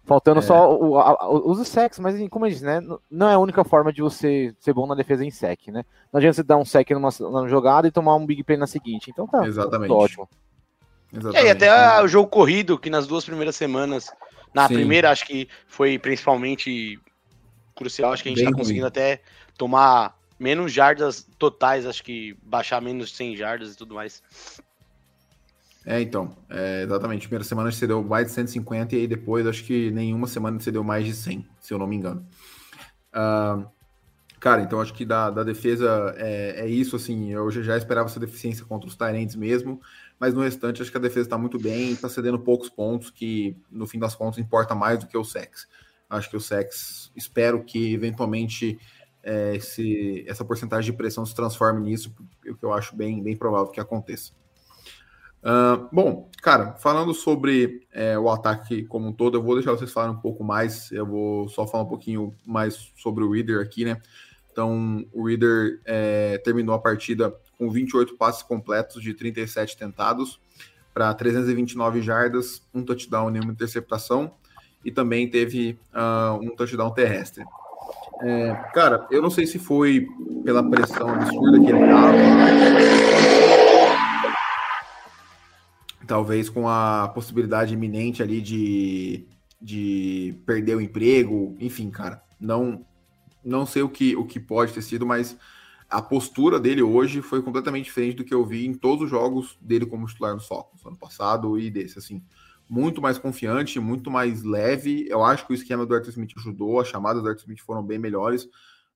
[0.04, 0.42] Faltando é.
[0.42, 2.80] só o, a, os sec, mas como eu disse, né?
[3.10, 5.84] Não é a única forma de você ser bom na defesa em sec, né?
[6.12, 8.66] Não adianta você dar um sec numa, numa jogada e tomar um big play na
[8.66, 9.10] seguinte.
[9.10, 9.88] Então tá, Exatamente.
[9.88, 10.28] Tá ótimo.
[11.12, 11.44] Exatamente.
[11.44, 14.08] É, e até o jogo corrido, que nas duas primeiras semanas,
[14.54, 14.74] na Sim.
[14.74, 16.98] primeira acho que foi principalmente
[17.74, 18.88] crucial, acho que a gente Bem tá conseguindo ruim.
[18.88, 19.20] até
[19.58, 24.22] tomar menos jardas totais, acho que baixar menos de 100 jardas e tudo mais.
[25.84, 27.26] É, então, é, exatamente.
[27.26, 30.70] Primeira semana você deu mais de 150 e aí depois acho que nenhuma semana você
[30.70, 32.24] deu mais de 100, se eu não me engano.
[33.12, 33.66] Uh,
[34.38, 38.08] cara, então acho que da, da defesa é, é, isso, assim, eu já, já esperava
[38.08, 39.80] essa deficiência contra os Tyrants mesmo,
[40.18, 43.56] mas no restante acho que a defesa está muito bem, está cedendo poucos pontos, que
[43.70, 45.66] no fim das contas importa mais do que o sex.
[46.08, 48.78] Acho que o sex, espero que eventualmente
[49.22, 52.14] é, esse, essa porcentagem de pressão se transforme nisso,
[52.46, 54.32] o que eu acho bem, bem provável que aconteça.
[55.42, 59.92] Uh, bom, cara, falando sobre é, o ataque como um todo, eu vou deixar vocês
[59.92, 63.84] falarem um pouco mais, eu vou só falar um pouquinho mais sobre o Reader aqui,
[63.84, 64.00] né?
[64.52, 70.38] Então, o Reader é, terminou a partida com 28 passes completos de 37 tentados
[70.92, 74.34] para 329 jardas, um touchdown e uma interceptação,
[74.84, 77.44] e também teve uh, um touchdown terrestre.
[78.24, 80.06] É, cara, eu não sei se foi
[80.44, 82.12] pela pressão absurda que ele tava.
[86.06, 89.26] Talvez com a possibilidade iminente ali de,
[89.60, 91.56] de perder o emprego.
[91.58, 92.84] Enfim, cara, não
[93.44, 95.36] não sei o que, o que pode ter sido, mas
[95.90, 99.58] a postura dele hoje foi completamente diferente do que eu vi em todos os jogos
[99.60, 102.22] dele como titular no Falcons, ano passado e desse, assim
[102.72, 105.06] muito mais confiante, muito mais leve.
[105.06, 107.82] Eu acho que o esquema do Arthur Smith ajudou, as chamadas do Arthur Smith foram
[107.82, 108.48] bem melhores,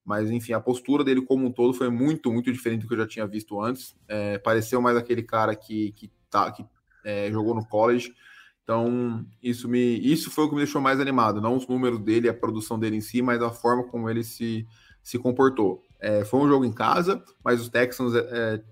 [0.02, 2.98] Mas, enfim, a postura dele como um todo foi muito, muito diferente do que eu
[2.98, 3.94] já tinha visto antes.
[4.08, 6.64] É, pareceu mais aquele cara que, que, tá, que
[7.04, 8.14] é, jogou no college.
[8.62, 11.40] Então, isso me isso foi o que me deixou mais animado.
[11.42, 14.66] Não os números dele, a produção dele em si, mas a forma como ele se,
[15.02, 15.82] se comportou.
[16.00, 18.20] É, foi um jogo em casa, mas os Texans é,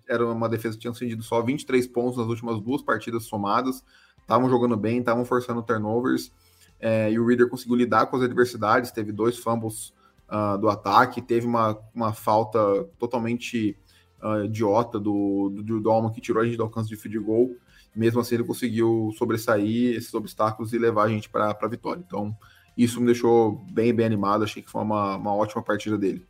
[0.09, 3.85] é eram uma defesa que tinham cedido só 23 pontos nas últimas duas partidas somadas.
[4.24, 6.32] Estavam jogando bem, estavam forçando turnovers.
[6.80, 8.90] É, e o Reader conseguiu lidar com as adversidades.
[8.90, 9.92] Teve dois fumbles
[10.28, 13.76] uh, do ataque, teve uma, uma falta totalmente
[14.22, 17.50] uh, idiota do, do, do que tirou a gente do alcance de field goal.
[17.94, 22.02] Mesmo assim, ele conseguiu sobressair esses obstáculos e levar a gente para a vitória.
[22.04, 22.37] Então,
[22.76, 24.42] isso me deixou bem, bem animado.
[24.42, 26.26] Achei que foi uma, uma ótima partida dele.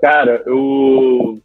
[0.00, 1.40] Cara, eu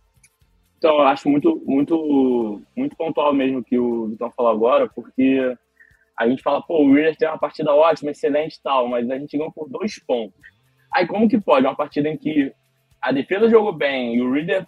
[0.78, 5.56] então eu acho muito muito muito pontual mesmo que o Vitão falou agora, porque
[6.18, 9.20] a gente fala, pô, o Williams tem uma partida ótima, excelente e tal, mas a
[9.20, 10.40] gente ganhou por dois pontos.
[10.94, 11.66] Aí como que pode?
[11.66, 12.52] Uma partida em que
[13.02, 14.66] a defesa jogou bem e o Reader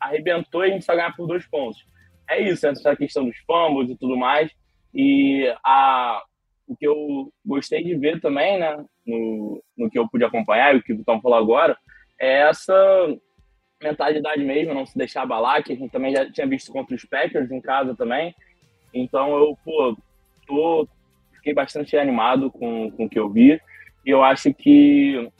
[0.00, 1.84] arrebentou e a gente só ganhar por dois pontos.
[2.28, 4.50] É isso, essa questão dos fumbles e tudo mais.
[4.94, 6.22] E a,
[6.66, 10.78] o que eu gostei de ver também, né, no, no que eu pude acompanhar e
[10.78, 11.76] o que o Vitão falou agora,
[12.18, 12.74] é essa
[13.84, 17.04] mentalidade mesmo, não se deixar abalar, que a gente também já tinha visto contra os
[17.04, 18.34] Packers em casa também.
[18.92, 19.96] Então eu, pô,
[20.46, 20.88] tô,
[21.34, 23.60] fiquei bastante animado com, com o que eu vi.
[24.04, 25.30] E eu acho que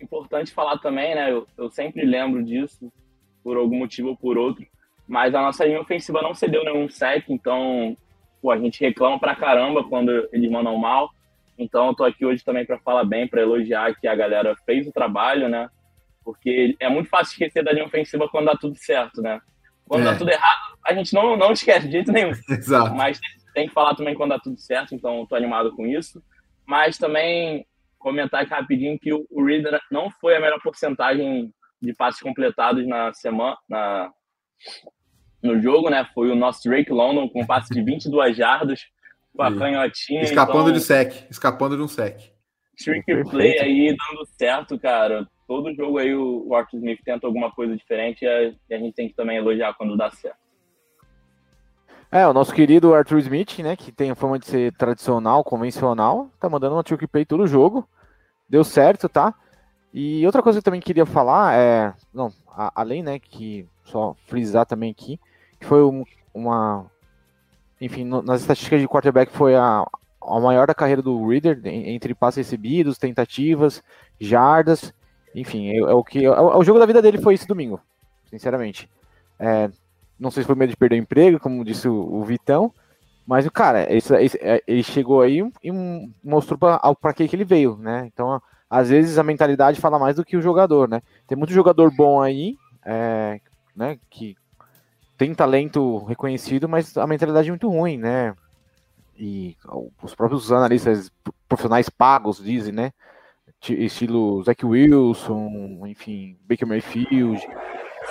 [0.00, 1.32] importante falar também, né?
[1.32, 2.92] Eu, eu sempre lembro disso,
[3.42, 4.66] por algum motivo ou por outro.
[5.06, 7.96] Mas a nossa linha ofensiva não cedeu nenhum sec, então
[8.40, 11.10] pô, a gente reclama pra caramba quando eles mandam mal.
[11.58, 14.86] Então eu tô aqui hoje também para falar bem, para elogiar que a galera fez
[14.86, 15.68] o trabalho, né?
[16.24, 19.40] Porque é muito fácil esquecer da linha ofensiva quando dá tudo certo, né?
[19.86, 20.04] Quando é.
[20.04, 22.32] dá tudo errado, a gente não, não esquece de jeito nenhum.
[22.48, 22.94] Exato.
[22.94, 23.20] Mas
[23.52, 26.22] tem que falar também quando dá tudo certo, então estou animado com isso.
[26.66, 27.66] Mas também
[27.98, 33.12] comentar aqui rapidinho que o, Reader não foi a melhor porcentagem de passes completados na
[33.12, 34.10] semana, na,
[35.42, 36.06] no jogo, né?
[36.14, 38.80] Foi o nosso Drake London com um passe de 22 jardas,
[39.34, 40.22] com a canhotinha.
[40.22, 42.34] Escapando então, de sec, escapando de um sec.
[42.76, 45.28] Trick play aí dando certo, cara.
[45.46, 49.14] Todo jogo aí o Arthur Smith tenta alguma coisa diferente e a, gente tem que
[49.14, 50.38] também elogiar quando dá certo.
[52.10, 56.30] É, o nosso querido Arthur Smith, né, que tem a fama de ser tradicional, convencional,
[56.38, 57.88] tá mandando uma trick play todo jogo.
[58.48, 59.34] Deu certo, tá?
[59.92, 64.14] E outra coisa que eu também queria falar é, não, a, além, né, que só
[64.26, 65.18] frisar também aqui,
[65.58, 66.86] que foi um, uma,
[67.80, 69.84] enfim, no, nas estatísticas de quarterback foi a,
[70.22, 73.82] a maior da carreira do Reader, entre passes recebidos, tentativas,
[74.18, 74.94] jardas,
[75.34, 77.80] enfim, é, é o que é, é, o jogo da vida dele foi esse domingo,
[78.30, 78.88] sinceramente.
[79.38, 79.70] É,
[80.18, 82.72] não sei se foi medo de perder o emprego, como disse o, o Vitão,
[83.26, 85.72] mas o cara, esse, esse, é, ele chegou aí e
[86.22, 88.08] mostrou para que, que ele veio, né?
[88.12, 91.02] Então, às vezes a mentalidade fala mais do que o jogador, né?
[91.26, 93.40] Tem muito jogador bom aí, é,
[93.74, 93.98] né?
[94.10, 94.36] Que
[95.16, 98.34] tem talento reconhecido, mas a mentalidade é muito ruim, né?
[99.16, 99.56] E
[100.02, 101.10] os próprios analistas
[101.48, 102.92] profissionais pagos dizem, né?
[103.72, 107.40] Estilo Zach Wilson, enfim, Baker Mayfield.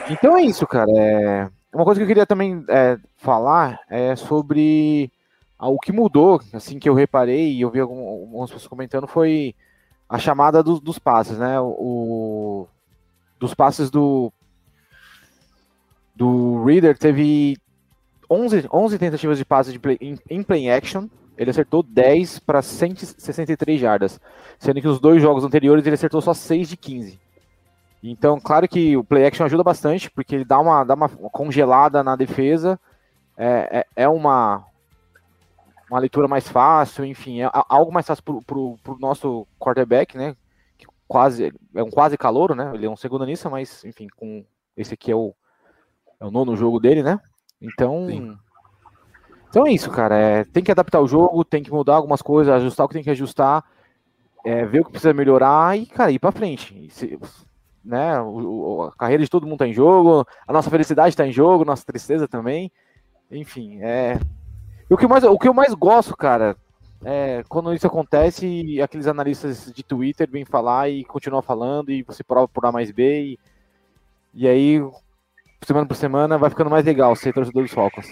[0.10, 0.90] Então é isso, cara.
[0.96, 5.12] É, uma coisa que eu queria também é, falar é sobre
[5.60, 9.56] o que mudou, assim, que eu reparei e eu vi algumas pessoas comentando, foi
[10.10, 11.60] a chamada do, dos passes, né?
[11.60, 12.68] O,
[13.40, 14.32] dos passes do
[16.16, 17.58] do Reader teve
[18.30, 22.62] 11, 11 tentativas de passe de play, em, em play action, ele acertou 10 para
[22.62, 24.20] 163 jardas,
[24.60, 27.20] sendo que os dois jogos anteriores ele acertou só 6 de 15.
[28.04, 32.04] Então, claro que o play action ajuda bastante, porque ele dá uma, dá uma congelada
[32.04, 32.80] na defesa,
[33.38, 34.66] é, é, é uma,
[35.90, 40.36] uma leitura mais fácil, enfim, é algo mais fácil para o nosso quarterback, né?
[40.78, 42.72] Que quase, é um quase calouro, né?
[42.74, 45.34] Ele é um segundo nisso, mas, enfim, com esse aqui é o,
[46.20, 47.20] é o nono jogo dele, né?
[47.62, 48.08] Então.
[48.08, 48.38] Sim.
[49.54, 50.18] Então é isso, cara.
[50.18, 53.04] É, tem que adaptar o jogo, tem que mudar algumas coisas, ajustar o que tem
[53.04, 53.64] que ajustar,
[54.44, 56.88] é, ver o que precisa melhorar e, cara, ir pra frente.
[56.90, 57.20] Se,
[57.86, 58.20] né?
[58.20, 61.64] O, a carreira de todo mundo está em jogo, a nossa felicidade está em jogo,
[61.64, 62.72] nossa tristeza também.
[63.30, 64.20] Enfim, é.
[64.90, 66.58] O que, mais, o que eu mais gosto, cara,
[67.06, 72.02] é quando isso acontece e aqueles analistas de Twitter vêm falar e continuam falando e
[72.02, 73.40] você prova por A mais B e,
[74.34, 74.82] e aí,
[75.62, 78.08] semana por semana, vai ficando mais legal ser torcedor dos Falcons.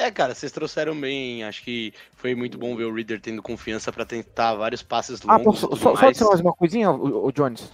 [0.00, 1.44] É, cara, vocês trouxeram bem.
[1.44, 5.36] Acho que foi muito bom ver o Reader tendo confiança para tentar vários passes ah,
[5.36, 5.64] longos.
[5.64, 6.16] Ah, só, mais.
[6.16, 7.72] só mais uma coisinha, o, o Jones?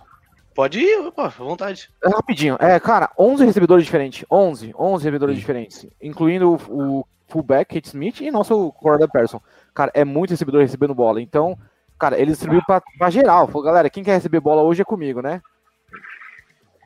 [0.55, 1.91] Pode ir, pô, à vontade.
[2.03, 2.57] É, rapidinho.
[2.59, 4.25] É, cara, 11 recebedores diferentes.
[4.31, 5.41] 11, 11 recebedores Sim.
[5.41, 5.87] diferentes.
[6.01, 9.41] Incluindo o, o fullback, Kate Smith e nosso quarterback Person.
[9.75, 11.21] Cara, é muito recebedor recebendo bola.
[11.21, 11.59] Então,
[11.99, 13.47] Cara, ele distribuiu pra, pra geral.
[13.47, 15.41] Falou, galera, quem quer receber bola hoje é comigo, né?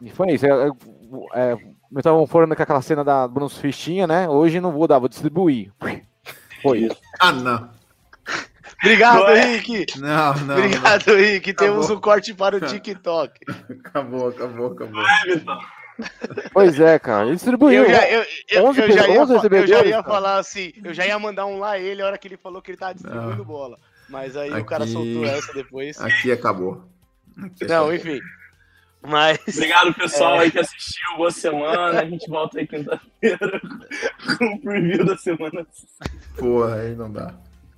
[0.00, 0.46] E foi isso.
[1.34, 1.58] É, é,
[1.98, 4.28] estavam falando com aquela cena da Bruno Fistinha, né?
[4.28, 5.72] Hoje não vou dar, vou distribuir.
[6.62, 6.96] Foi isso.
[7.20, 7.68] Ah, não.
[8.82, 9.56] Obrigado, Não é?
[9.56, 9.98] Rick.
[10.00, 10.56] Não, não.
[10.56, 11.52] Obrigado, Rick.
[11.52, 11.96] Temos Acabou.
[11.96, 13.40] um corte para o TikTok.
[13.46, 13.78] não.
[13.84, 15.02] Acabou, acabou, acabou.
[16.52, 17.26] Pois é, cara.
[17.26, 17.84] Ele distribuiu.
[17.84, 20.72] Eu já, eu, eu, 11 eu já ia, 11 fa- eu já ia falar assim,
[20.82, 22.94] eu já ia mandar um lá ele a hora que ele falou que ele tava
[22.94, 23.44] distribuindo Não.
[23.44, 23.78] bola.
[24.08, 26.00] Mas aí o cara Aqui- soltou essa depois.
[26.00, 26.82] Aqui acabou.
[27.38, 27.94] Aqui Não, acabou.
[27.94, 28.18] enfim.
[29.02, 29.38] Mas.
[29.48, 31.16] Obrigado, pessoal, aí que assistiu.
[31.16, 32.00] Boa semana.
[32.00, 33.60] A gente volta aí quinta-feira
[34.38, 35.66] com o preview da semana.
[36.38, 37.34] Porra, aí não dá.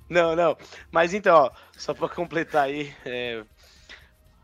[0.09, 0.57] Não, não.
[0.91, 2.93] Mas então, ó, só pra completar aí.
[3.05, 3.43] é,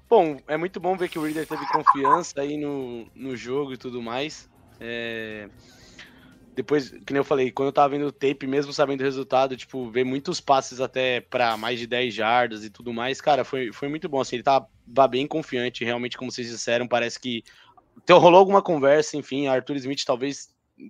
[0.10, 3.78] Bom, é muito bom ver que o Reader teve confiança aí no, no jogo e
[3.78, 4.50] tudo mais.
[4.80, 5.48] É,
[6.56, 9.56] Depois, que nem eu falei, quando eu tava vendo o tape, mesmo sabendo o resultado,
[9.56, 13.72] tipo, ver muitos passes até pra mais de 10 jardas e tudo mais, cara, foi,
[13.72, 14.20] foi muito bom.
[14.20, 14.44] Assim, ele
[14.94, 17.44] tava bem confiante, realmente, como vocês disseram, parece que
[18.04, 20.50] então, rolou alguma conversa, enfim, Arthur Smith talvez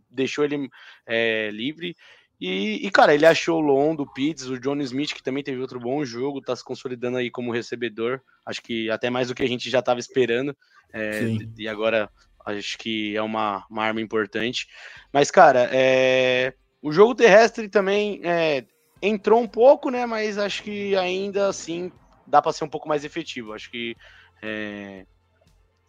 [0.09, 0.69] deixou ele
[1.05, 1.95] é, livre.
[2.39, 5.59] E, e, cara, ele achou o Lon do Pitts, o John Smith, que também teve
[5.59, 8.21] outro bom jogo, tá se consolidando aí como recebedor.
[8.45, 10.55] Acho que até mais do que a gente já tava esperando.
[10.93, 11.23] é,
[11.57, 12.09] e agora
[12.45, 14.67] acho que é uma, uma arma importante.
[15.11, 18.65] Mas, cara, é, o jogo terrestre também é,
[19.01, 20.05] entrou um pouco, né?
[20.05, 21.91] Mas acho que ainda assim
[22.29, 23.53] dá para ser um pouco mais efetivo.
[23.53, 23.95] Acho que
[24.41, 25.05] é,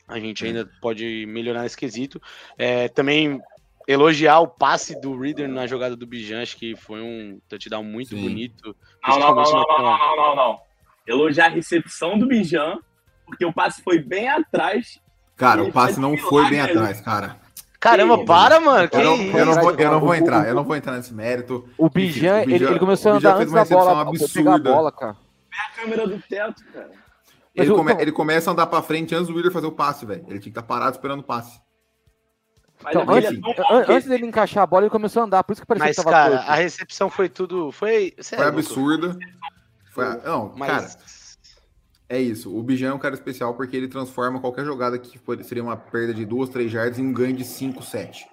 [0.08, 2.20] a gente ainda pode melhorar nesse quesito.
[2.58, 3.40] É, também
[3.86, 8.10] elogiar o passe do Reader na jogada do Bijan, acho que foi um touchdown muito
[8.10, 8.22] Sim.
[8.22, 8.76] bonito.
[9.06, 10.60] Não, não, não, não, não, não, não, não.
[11.06, 12.78] Elogiar a recepção do Bijan,
[13.26, 15.00] porque o passe foi bem atrás.
[15.36, 16.72] Cara, o passe não foi bem ali.
[16.72, 17.36] atrás, cara.
[17.80, 18.88] Caramba, Que- para, mano.
[18.90, 21.14] Que Eu não, eu não vou, eu não vou entrar, eu não vou entrar nesse
[21.14, 21.66] mérito.
[21.78, 24.12] O Bijan, ele, ele começou a o Bijan andar fez antes uma da bola, pra
[24.12, 24.72] pegar a absurda.
[24.74, 25.16] bola, cara.
[25.80, 26.90] Câmera do teto, cara.
[27.54, 30.20] Ele, come- ele começa a andar pra frente antes do Wheeler fazer o passe, velho.
[30.22, 31.60] Ele tinha que estar parado esperando o passe.
[32.82, 35.60] Mas Então, antes, é antes dele encaixar a bola, ele começou a andar, por isso
[35.60, 37.70] que parecia Mas, que tava cara, a recepção foi tudo.
[37.72, 38.14] Foi.
[38.16, 39.18] é Foi absurda.
[39.92, 40.70] Foi, não, Mas.
[40.70, 40.96] cara,
[42.08, 42.56] é isso.
[42.56, 45.76] O Bijan é um cara especial porque ele transforma qualquer jogada que pode- seria uma
[45.76, 48.24] perda de duas, três jardas em um ganho de 5, 7.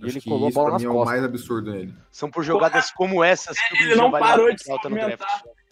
[0.00, 1.12] E ele colou a bola pra nas mim é o costas.
[1.12, 1.94] mais absurdo nele.
[2.10, 4.78] São por jogadas como essas que o Ele Bijan não vai parou de se no
[4.78, 5.20] draft.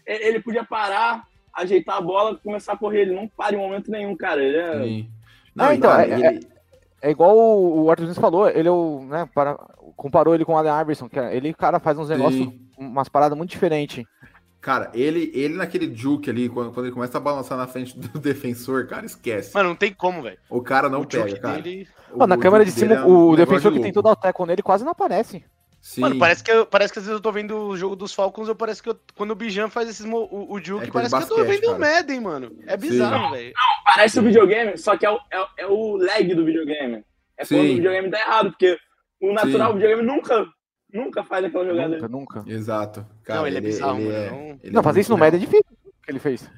[0.07, 0.29] Movimentar.
[0.29, 3.03] Ele podia parar, ajeitar a bola, começar a correr.
[3.03, 4.43] Ele não para em momento nenhum, cara.
[4.43, 4.83] Ele é.
[4.85, 5.11] Sim.
[5.59, 6.47] Ah, e, então, cara, é- ele-
[7.03, 9.55] É igual o Arthur Nunes falou, ele é o, né, para,
[9.97, 12.59] comparou ele com o Allen Iverson, que é- ele, cara, faz uns negócios, Sim.
[12.79, 14.05] umas paradas muito diferentes.
[14.61, 18.09] Cara, ele, ele naquele juke ali, quando, quando ele começa a balançar na frente do
[18.19, 19.55] defensor, cara, esquece.
[19.55, 20.39] Mano, não tem como, velho.
[20.51, 21.61] o cara não o pega, cara.
[21.63, 21.87] dele.
[22.13, 24.17] O- Mano, na câmera de cima, é um o defensor de que tem todo o
[24.17, 25.45] tackle nele quase não aparece.
[25.89, 26.01] Sim.
[26.01, 28.49] Mano, parece que, eu, parece que às vezes eu tô vendo o jogo dos Falcons,
[28.49, 31.17] eu parece que eu- quando o Bijan faz esses o, o Juke, É parece de
[31.19, 31.79] que eu tô basquete, vendo o.
[31.79, 32.59] Madden, mano.
[32.67, 33.53] É bizarro, velho.
[33.95, 37.05] Parece o videogame, só que é o, é, é o lag do videogame.
[37.39, 37.71] É quando Sim.
[37.71, 38.77] o videogame dá errado, porque
[39.21, 39.75] o natural Sim.
[39.75, 40.47] do videogame nunca,
[40.93, 41.89] nunca faz aquela jogada.
[42.09, 42.09] Nunca,
[42.41, 42.45] nunca.
[42.51, 43.07] Exato.
[43.23, 44.19] Cara, Não, ele é bizarro, ele mano.
[44.19, 46.51] é- Não- ele Não, é fazer isso no médio é difícil, o que ele fez.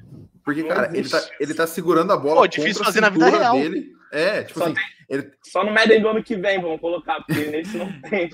[0.43, 3.29] Porque, Não cara, ele tá, ele tá segurando a bola Pô, difícil fazer na vida
[3.29, 3.53] real.
[3.53, 3.91] dele.
[4.11, 4.73] É, tipo Só assim,
[5.07, 8.27] ele, Só no Madden do ano que vem, vamos colocar, porque nesse não tem.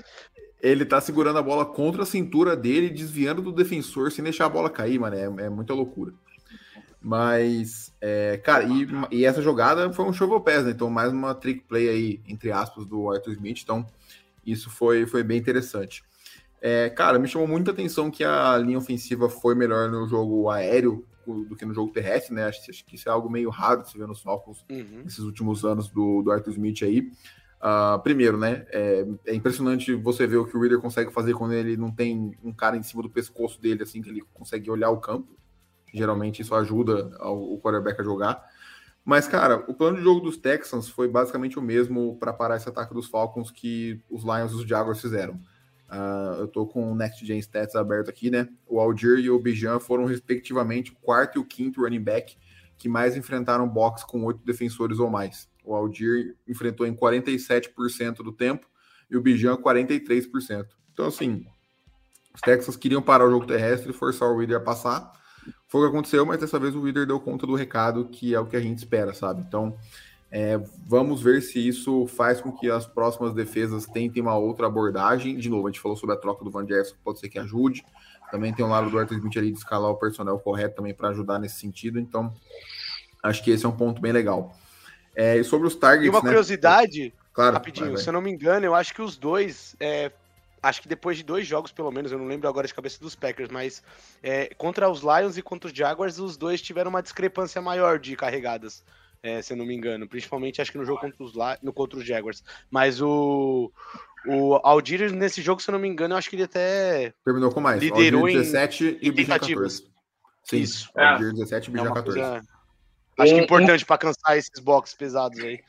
[0.68, 4.48] Ele tá segurando a bola contra a cintura dele, desviando do defensor sem deixar a
[4.48, 5.16] bola cair, mano.
[5.16, 6.12] É, é muita loucura.
[7.00, 10.70] Mas, é, cara, e, e essa jogada foi um shovel pass, né?
[10.72, 13.60] Então, mais uma trick play aí, entre aspas, do Arthur Smith.
[13.62, 13.86] Então,
[14.44, 16.02] isso foi, foi bem interessante.
[16.60, 21.04] É, cara, me chamou muita atenção que a linha ofensiva foi melhor no jogo aéreo
[21.26, 22.44] do que no jogo terrestre, né?
[22.46, 25.02] Acho, acho que isso é algo meio raro de se ver nos Falcons Uhum.
[25.04, 27.10] nesses últimos anos do, do Arthur Smith aí.
[27.68, 28.64] Ah, primeiro, né?
[28.70, 32.38] É, é impressionante você ver o que o Reader consegue fazer quando ele não tem
[32.44, 35.36] um cara em cima do pescoço dele, assim, que ele consegue olhar o campo.
[35.92, 38.40] Geralmente isso ajuda ao, o quarterback a jogar.
[39.04, 42.68] Mas, cara, o plano de jogo dos Texans foi basicamente o mesmo para parar esse
[42.68, 45.40] ataque dos Falcons que os Lions e os Jaguars fizeram.
[45.88, 48.48] Ah, eu tô com o Next Gen Stats aberto aqui, né?
[48.64, 52.36] O Algier e o Bijan foram, respectivamente, o quarto e o quinto running back
[52.78, 55.48] que mais enfrentaram box com oito defensores ou mais.
[55.66, 58.66] O Algier enfrentou em 47% do tempo
[59.10, 60.66] e o Bijan 43%.
[60.92, 61.44] Então, assim,
[62.34, 65.12] os Texans queriam parar o jogo terrestre e forçar o Reader a passar.
[65.68, 68.40] Foi o que aconteceu, mas dessa vez o Reader deu conta do recado, que é
[68.40, 69.42] o que a gente espera, sabe?
[69.46, 69.76] Então,
[70.30, 75.36] é, vamos ver se isso faz com que as próximas defesas tentem uma outra abordagem.
[75.36, 77.84] De novo, a gente falou sobre a troca do Van Jefferson, pode ser que ajude.
[78.30, 81.10] Também tem o lado do Arthur Smith ali de escalar o personnel correto também para
[81.10, 81.98] ajudar nesse sentido.
[81.98, 82.32] Então,
[83.22, 84.54] acho que esse é um ponto bem legal.
[85.16, 86.26] É, e sobre os targets, E uma né?
[86.26, 88.02] curiosidade, Claro, rapidinho, vai, vai.
[88.02, 90.12] se eu não me engano, eu acho que os dois é,
[90.62, 93.14] acho que depois de dois jogos, pelo menos, eu não lembro agora de cabeça dos
[93.14, 93.82] Packers, mas
[94.22, 98.16] é, contra os Lions e contra os Jaguars, os dois tiveram uma discrepância maior de
[98.16, 98.84] carregadas,
[99.22, 100.08] é, se eu não me engano.
[100.08, 102.42] Principalmente, acho que no jogo contra os, no, contra os Jaguars.
[102.70, 103.70] Mas o,
[104.26, 107.12] o Aldir, nesse jogo, se eu não me engano, eu acho que ele até.
[107.24, 107.80] Terminou com mais.
[107.80, 109.80] Liderou Aldir 17 em, e o Bijan tentativas.
[109.80, 109.96] 14.
[110.44, 110.90] Sim, Isso.
[110.96, 112.18] Aldir 17 e É Bijan uma 14.
[112.20, 112.42] coisa,
[113.18, 115.60] acho que Um- importante pra cansar esses boxes pesados aí.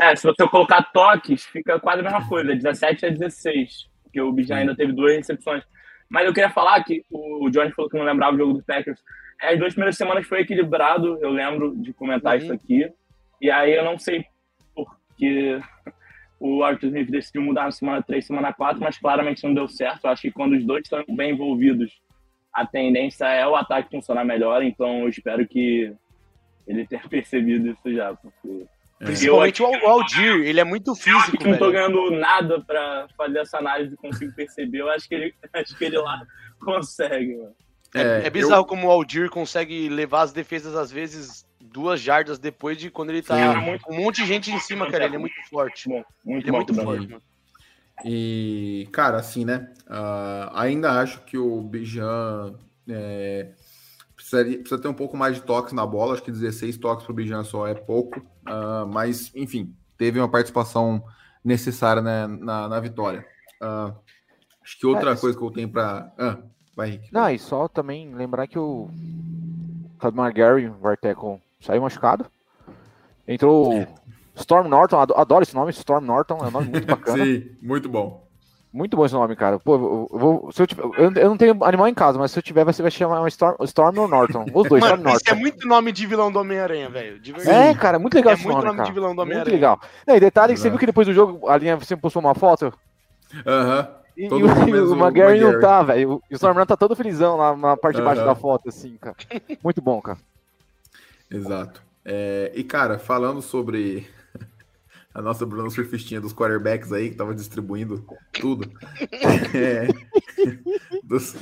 [0.00, 3.88] É, se você colocar toques, fica quase a mesma coisa, 17 a 16.
[4.02, 5.62] Porque o Bijan ainda teve duas recepções.
[6.08, 9.00] Mas eu queria falar que o Johnny falou que não lembrava o jogo do Packers.
[9.40, 12.42] É, As duas primeiras semanas foi equilibrado, eu lembro de comentar Uhum.
[12.42, 12.88] isso aqui.
[13.40, 14.24] E aí eu não sei
[14.74, 15.60] porque
[16.38, 20.04] o Arthur Smith decidiu mudar na semana 3, semana 4, mas claramente não deu certo.
[20.04, 21.92] Eu acho que quando os dois estão bem envolvidos,
[22.52, 24.62] a tendência é o ataque funcionar melhor.
[24.62, 25.92] Então eu espero que
[26.66, 28.14] ele tenha percebido isso já.
[28.14, 28.66] Porque
[28.98, 32.60] Principalmente o Al- o Aldir, ele é muito eu físico, que não tô ganhando nada
[32.60, 34.80] pra fazer essa análise e consigo perceber.
[34.80, 36.22] Eu acho que ele, acho que ele lá
[36.60, 37.54] consegue, mano.
[37.94, 42.76] É, é bizarro como o Aldir consegue levar as defesas, às vezes, duas jardas depois
[42.76, 43.78] de quando ele tá Sim.
[43.78, 45.04] com um monte de gente em cima, cara.
[45.04, 45.88] Ele é muito forte.
[45.88, 47.22] Bom, muito Ele é muito forte, mano.
[48.04, 49.72] E, cara, assim, né?
[49.88, 52.54] ah, ainda acho que o Bijan
[52.88, 53.50] é,
[54.24, 56.14] precisaria- precisa ter um pouco mais de toques na bola.
[56.14, 58.20] Acho que 16 toques para o Bijan só é pouco.
[58.46, 61.04] ah, mas, enfim, teve uma participação
[61.44, 63.24] necessária né, na, na vitória.
[63.60, 63.92] Ah,
[64.62, 66.12] acho que outra É, coisa que eu tenho para.
[66.18, 66.38] Ah,
[66.74, 67.12] vai, Rick.
[67.12, 68.88] Não, e só também lembrar que o
[70.00, 72.26] Cadmar Gary, o Varteco, saiu machucado.
[73.26, 73.86] Entrou o
[74.36, 77.24] Storm Norton, ado- adoro esse nome, Storm Norton, é um nome muito bacana.
[77.24, 78.23] Sim, muito bom.
[78.74, 79.56] Muito bom esse nome, cara.
[79.60, 82.38] Pô, eu, vou, se eu, tiver, eu, eu não tenho animal em casa, mas se
[82.40, 84.46] eu tiver, você vai chamar Storm, Storm ou Norton.
[84.52, 85.30] Os dois, Storm Mano, isso Norton.
[85.30, 87.20] é muito nome de vilão do Homem-Aranha, velho.
[87.46, 88.88] É, cara, muito legal É esse muito nome, nome cara.
[88.88, 89.54] de vilão do Muito Homem-Aranha.
[89.54, 89.80] legal.
[90.04, 90.70] Não, e detalhe, você Exato.
[90.70, 92.74] viu que depois do jogo a linha você postou uma foto?
[93.46, 93.88] Aham.
[94.16, 96.20] E, Todo e mundo o, o McGarry não tá, velho.
[96.28, 98.96] E o Storm Norton tá todo felizão lá na parte de baixo da foto, assim,
[99.00, 99.14] cara.
[99.62, 100.18] Muito bom, cara.
[101.30, 101.80] Exato.
[102.04, 104.08] É, e, cara, falando sobre
[105.14, 108.70] a nossa Bruna Surfistinha dos quarterbacks aí, que tava distribuindo tudo.
[109.54, 109.86] É,
[111.02, 111.36] dos,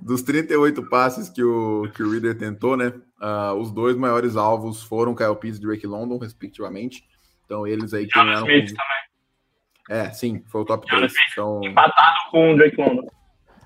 [0.00, 2.92] dos 38 passes que o, que o Reader tentou, né?
[3.20, 7.04] ah, os dois maiores alvos foram Kyle Pitts e Drake London, respectivamente.
[7.44, 9.92] Então, eles aí terminaram Smith com...
[9.94, 11.22] É, sim, foi o top Jalen 3.
[11.32, 13.06] Então, Empatado com o Drake London.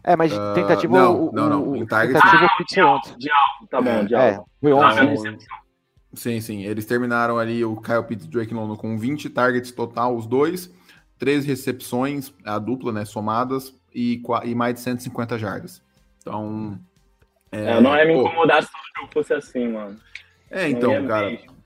[0.03, 0.93] É, mas Ah, tentativa.
[0.99, 3.17] não, o, não, não, o- em target, tentativa Ah, de alvo, antes.
[3.19, 3.69] de alvo.
[3.71, 4.49] Tá bom, de É, alvo.
[4.61, 5.39] foi Tá ontem.
[6.17, 6.63] Sim, sim.
[6.65, 10.73] Eles terminaram ali o Kyle Pitts e Drake London com 20 targets total, os dois,
[11.19, 15.83] 13 recepções, a dupla, né, somadas, e, e mais de 150 jardas.
[16.19, 16.79] Então.
[17.53, 19.97] É, não é me incomodar se o jogo fosse assim, mano.
[20.51, 21.31] É, então, cara.
[21.31, 21.57] mesmo.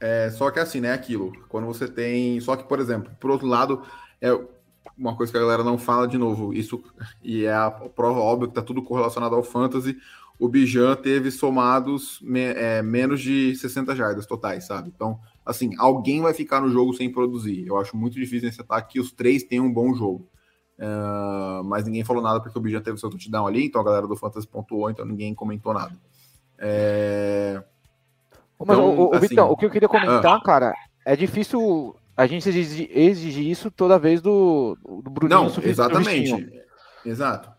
[0.00, 1.32] É, só que assim, né, aquilo.
[1.48, 2.38] Quando você tem.
[2.40, 3.82] Só que, por exemplo, por outro lado,
[4.20, 4.30] é
[4.96, 6.82] uma coisa que a galera não fala de novo, isso
[7.22, 9.96] e é a prova óbvia que tá tudo correlacionado ao fantasy.
[10.38, 14.90] O Bijan teve somados me- é, menos de 60 jardas totais, sabe?
[14.94, 17.66] Então, assim, alguém vai ficar no jogo sem produzir.
[17.66, 20.28] Eu acho muito difícil nesse ataque que os três tenham um bom jogo.
[20.76, 20.86] É,
[21.64, 24.16] mas ninguém falou nada porque o Bijan teve seu touchdown ali, então a galera do
[24.16, 25.96] Fantasy pontuou, então ninguém comentou nada.
[26.58, 27.62] É,
[28.58, 30.74] Mas, Então, o, o, assim- Vitão, o que eu queria comentar, cara,
[31.06, 36.62] é difícil a gente exigir, isso toda vez do, do Bruninho Não, exatamente.
[37.04, 37.53] Exato.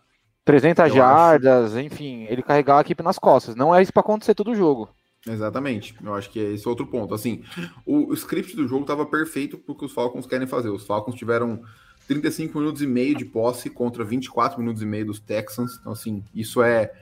[0.46, 3.56] 300 Eu jardas, enfim, ele carregar a equipe nas costas.
[3.56, 4.88] Não é isso pra acontecer todo jogo.
[5.26, 5.96] Exatamente.
[6.00, 7.12] Eu acho que é esse outro ponto.
[7.12, 7.42] Assim,
[7.84, 10.68] o, o script do jogo estava perfeito porque os Falcons querem fazer.
[10.68, 11.60] Os Falcons tiveram
[12.06, 15.78] 35 minutos e meio de posse contra 24 minutos e meio dos Texans.
[15.80, 16.92] Então, assim, isso é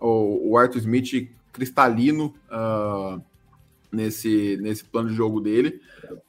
[0.00, 3.20] o, o Arthur Smith cristalino ah,
[3.92, 5.78] nesse, nesse plano de jogo dele.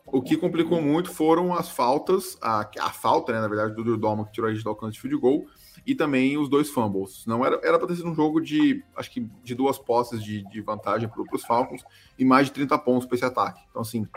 [0.06, 3.98] O que complicou muito foram as faltas, a, a falta, né, na verdade, do Drew
[3.98, 5.46] Dolman que tirou a gente do alcance de field goal
[5.86, 7.26] e também os dois fumbles.
[7.26, 10.44] Não era era para ter sido um jogo de, acho que de duas posses de,
[10.50, 11.84] de vantagem para os Falcons
[12.18, 13.62] e mais de 30 pontos para esse ataque.
[13.70, 14.08] Então, assim,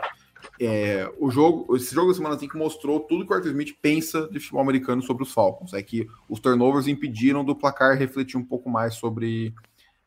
[0.59, 4.27] é, o jogo, esse jogo da semana 5 mostrou tudo que o Arthur Smith pensa
[4.29, 5.73] de futebol americano sobre os Falcons.
[5.73, 9.53] É que os turnovers impediram do placar refletir um pouco mais sobre,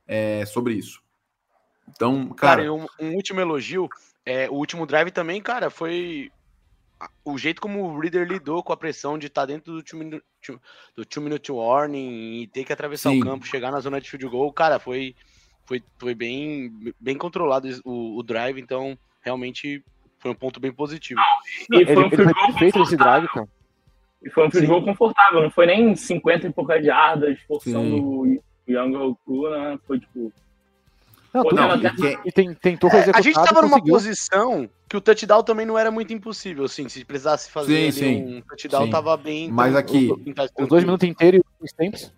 [0.06, 1.00] é, sobre isso.
[1.88, 3.88] Então, Cara, cara, um, um último elogio,
[4.24, 6.30] é, o último drive também, cara, foi
[7.24, 10.60] o jeito como o Reader lidou com a pressão de estar dentro do minute, two-
[10.96, 13.20] do two minute warning e ter que atravessar Sim.
[13.20, 15.14] o campo, chegar na zona de field goal, cara, foi,
[15.64, 16.70] foi, foi bem,
[17.00, 19.82] bem controlado o, o drive, então realmente
[20.18, 21.20] foi um ponto bem positivo.
[21.70, 23.48] E Ele, foi um ele field foi goal perfeito nesse drive, cara.
[24.24, 28.00] E foi um field goal confortável, não foi nem 50 e poucas jardas, forçando Sim.
[28.00, 29.78] o Young Goku, né?
[29.86, 30.32] Foi tipo.
[31.34, 33.94] Não, tudo não, até- e, tem- tentou É, a gente e tava numa conseguiu.
[33.94, 37.92] posição que o touchdown também não era muito impossível, assim, se precisasse fazer Sim, ali
[37.92, 38.90] sim, um touchdown, sim.
[38.90, 39.50] tava bem.
[39.50, 40.14] Mas então, aqui, o-
[40.60, 42.12] o- Os dois minutos inteiros e os tempos.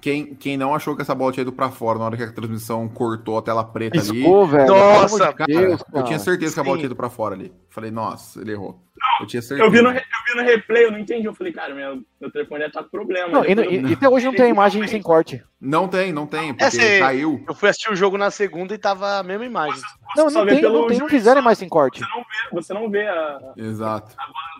[0.00, 2.32] Quem, quem não achou que essa bola tinha ido pra fora na hora que a
[2.32, 4.10] transmissão cortou a tela preta ali.
[4.10, 4.66] Piscou, velho.
[4.66, 6.18] Nossa, Cara, Deus, eu tinha cara.
[6.18, 6.80] certeza que a bola Sim.
[6.80, 7.52] tinha ido pra fora ali.
[7.68, 8.80] Falei, nossa, ele errou.
[9.20, 9.66] Eu tinha certeza.
[9.66, 11.26] Eu vi, no, eu vi no replay, eu não entendi.
[11.26, 13.28] Eu falei, cara, meu, meu telefone deve estar com problema.
[13.28, 15.42] Não, e, eu- e- até hoje não tem a imagem sem corte.
[15.60, 17.44] Não tem, não tem, porque Essa é- caiu.
[17.46, 19.80] Eu fui assistir o jogo na segunda e tava a mesma imagem.
[20.16, 22.00] Não, só não tem, não tem, não juiz, fizeram mais sem corte.
[22.00, 23.38] Você não vê, você não vê a.
[23.56, 24.14] Exato.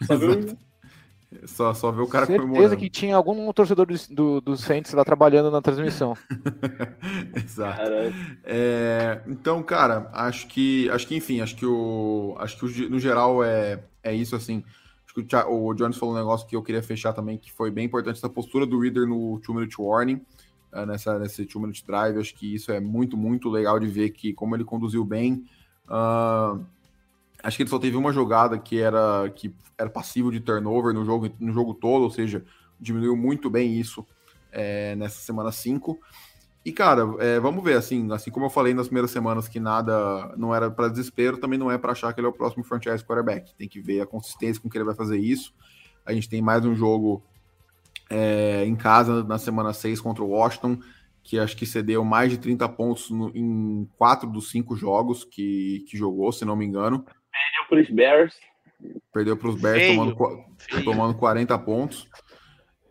[0.07, 0.69] Só vê o-
[1.47, 2.76] Só, só ver o cara Certeza comemorando.
[2.76, 6.16] que tinha algum torcedor do, do, do Saints lá trabalhando na transmissão.
[7.37, 7.83] Exato.
[8.43, 13.45] É, então, cara, acho que, acho que, enfim, acho que o, acho que no geral
[13.45, 14.64] é, é isso assim.
[15.07, 17.70] Acho que o, o Jones falou um negócio que eu queria fechar também, que foi
[17.70, 20.20] bem importante essa postura do Reader no two minute warning,
[20.72, 22.18] eh, nessa nesse two minute drive.
[22.18, 25.45] Acho que isso é muito, muito legal de ver que como ele conduziu bem.
[25.89, 26.59] Ah,
[27.43, 31.05] acho que ele só teve uma jogada que era que era passivo de turnover no
[31.05, 32.45] jogo, no jogo todo, ou seja,
[32.78, 34.07] diminuiu muito bem isso
[34.53, 35.99] eh, nessa semana 5.
[36.64, 40.34] E, cara, é, vamos ver, assim, assim como eu falei nas primeiras semanas que nada
[40.36, 43.03] não era para desespero, também não é para achar que ele é o próximo franchise
[43.03, 43.55] quarterback.
[43.57, 45.55] Tem que ver a consistência com que ele vai fazer isso.
[46.05, 47.22] A gente tem mais um jogo
[48.11, 50.78] é, em casa na semana 6 contra o Washington,
[51.22, 55.84] que acho que cedeu mais de 30 pontos no- em quatro dos cinco jogos que,
[55.88, 57.05] que jogou, se não me engano.
[57.76, 58.34] Deu pros Bears.
[59.12, 59.94] Perdeu para os Bears Feio.
[59.96, 60.84] tomando, Feio.
[60.84, 62.08] tomando 40 pontos.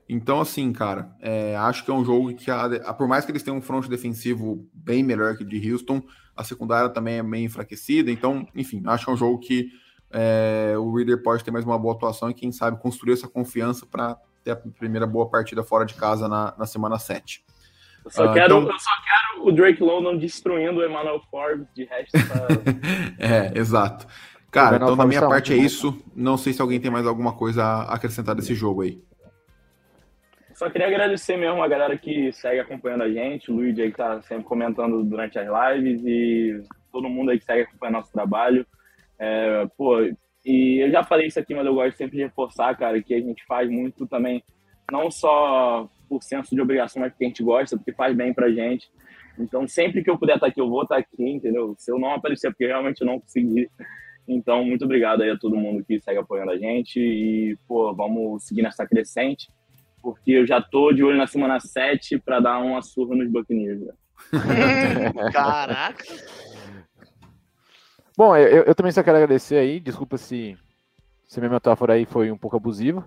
[0.07, 3.32] Então, assim, cara, é, acho que é um jogo que, a- a- por mais que
[3.32, 6.01] eles tenham um front defensivo bem melhor que o de Houston,
[6.36, 8.09] a secundária também é meio enfraquecida.
[8.11, 9.69] Então, enfim, acho que é um jogo que
[10.11, 13.86] é, o Reader pode ter mais uma boa atuação e, quem sabe, construir essa confiança
[13.86, 17.43] para ter a primeira boa partida fora de casa na, na semana 7.
[18.03, 21.67] Eu só, Ah, quero, então- eu só quero o Drake London destruindo o Emmanuel Forbes.
[21.75, 22.47] De resto, tá...
[23.19, 24.07] É, exato.
[24.52, 25.62] Cara, então da minha tá parte é bom.
[25.62, 26.04] isso.
[26.16, 29.02] Não sei se alguém tem mais alguma coisa a acrescentar desse jogo aí.
[30.54, 33.97] Só queria agradecer mesmo a galera que segue acompanhando a gente, o Luigi aí que
[33.97, 38.66] tá sempre comentando durante as lives e todo mundo aí que segue acompanhando nosso trabalho.
[39.18, 40.02] É, pô,
[40.43, 43.22] e eu já falei isso aqui, mas eu gosto sempre de reforçar, cara, que a
[43.22, 44.43] gente faz muito também,
[44.91, 48.52] não só por senso de obrigação, mas porque a gente gosta, porque faz bem pra
[48.52, 48.89] gente.
[49.38, 51.76] Então, sempre que eu puder estar aqui, eu vou estar aqui, entendeu?
[51.78, 53.70] Se eu não aparecer, porque realmente eu não consegui.
[54.30, 58.43] Então, muito obrigado aí a todo mundo que segue apoiando a gente e, pô, vamos
[58.43, 59.49] seguir nessa crescente
[60.01, 63.82] porque eu já tô de olho na semana 7 para dar uma surra nos Buccaneers.
[63.82, 63.93] né?
[65.32, 66.05] Caraca.
[68.17, 69.80] Bom, eu, eu também só quero agradecer aí.
[69.80, 70.57] Desculpa se,
[71.25, 73.05] se minha metáfora aí foi um pouco abusiva.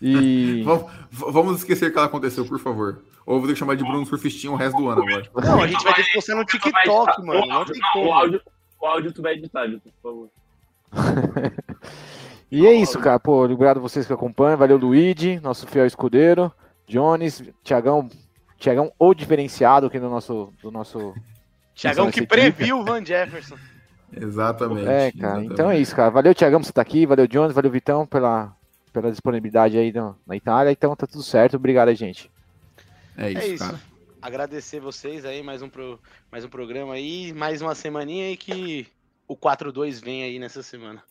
[0.00, 0.64] E.
[1.10, 3.04] Vamos, esquecer que ela aconteceu, por favor.
[3.26, 5.30] Ou eu vou ter que chamar de Bruno Surfistinho o resto do ano agora.
[5.44, 7.46] Não, a gente vai ter que postar no TikTok, mano.
[7.46, 8.40] Não tem Não, o como.
[8.80, 10.28] O áudio tu vai editar, Vitor, por favor.
[12.50, 13.20] E é isso, cara.
[13.20, 14.56] Pô, obrigado a vocês que acompanham.
[14.56, 16.50] Valeu, Luigi, nosso fiel escudeiro.
[16.86, 18.08] Jones, Tiagão,
[18.56, 20.52] Tiagão, o diferenciado aqui do nosso.
[20.62, 21.14] Do nosso
[21.74, 23.56] Tiagão que previu o Van Jefferson.
[24.10, 24.88] Exatamente.
[24.88, 25.12] É, cara.
[25.12, 25.52] exatamente.
[25.52, 26.10] Então é isso, cara.
[26.10, 27.04] Valeu, Tiagão, por você estar aqui.
[27.04, 27.52] Valeu, Jones.
[27.52, 28.56] Valeu, Vitão, pela,
[28.90, 30.72] pela disponibilidade aí na, na Itália.
[30.72, 31.56] Então tá tudo certo.
[31.56, 32.30] Obrigado, gente.
[33.18, 33.64] É isso, É isso.
[33.66, 33.80] cara.
[34.20, 35.98] Agradecer vocês aí, mais um, pro,
[36.30, 38.86] mais um programa aí, mais uma semaninha aí que
[39.28, 41.02] o 4-2 vem aí nessa semana.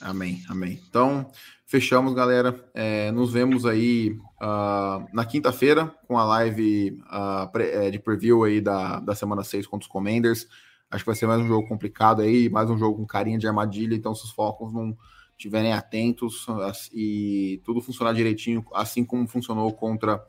[0.00, 0.80] Amém, amém.
[0.88, 1.30] Então,
[1.66, 2.64] fechamos, galera.
[2.72, 8.44] É, nos vemos aí ah, na quinta-feira com a live ah, pré- é, de preview
[8.44, 10.46] aí da, da semana 6 contra os Commanders.
[10.90, 13.46] Acho que vai ser mais um jogo complicado aí, mais um jogo com carinha de
[13.46, 13.94] armadilha.
[13.94, 14.96] Então, se os Falcons não
[15.36, 16.46] estiverem atentos
[16.92, 20.22] e tudo funcionar direitinho, assim como funcionou contra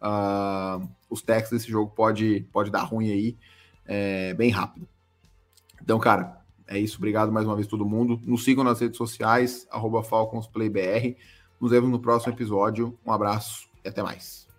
[0.00, 3.36] ah, os Texans, esse jogo pode, pode dar ruim aí,
[3.86, 4.88] é, bem rápido.
[5.82, 6.98] Então, cara, é isso.
[6.98, 8.20] Obrigado mais uma vez todo mundo.
[8.24, 9.66] Nos sigam nas redes sociais,
[10.04, 11.16] FalconsPlayBR.
[11.60, 12.96] Nos vemos no próximo episódio.
[13.04, 14.49] Um abraço e até mais.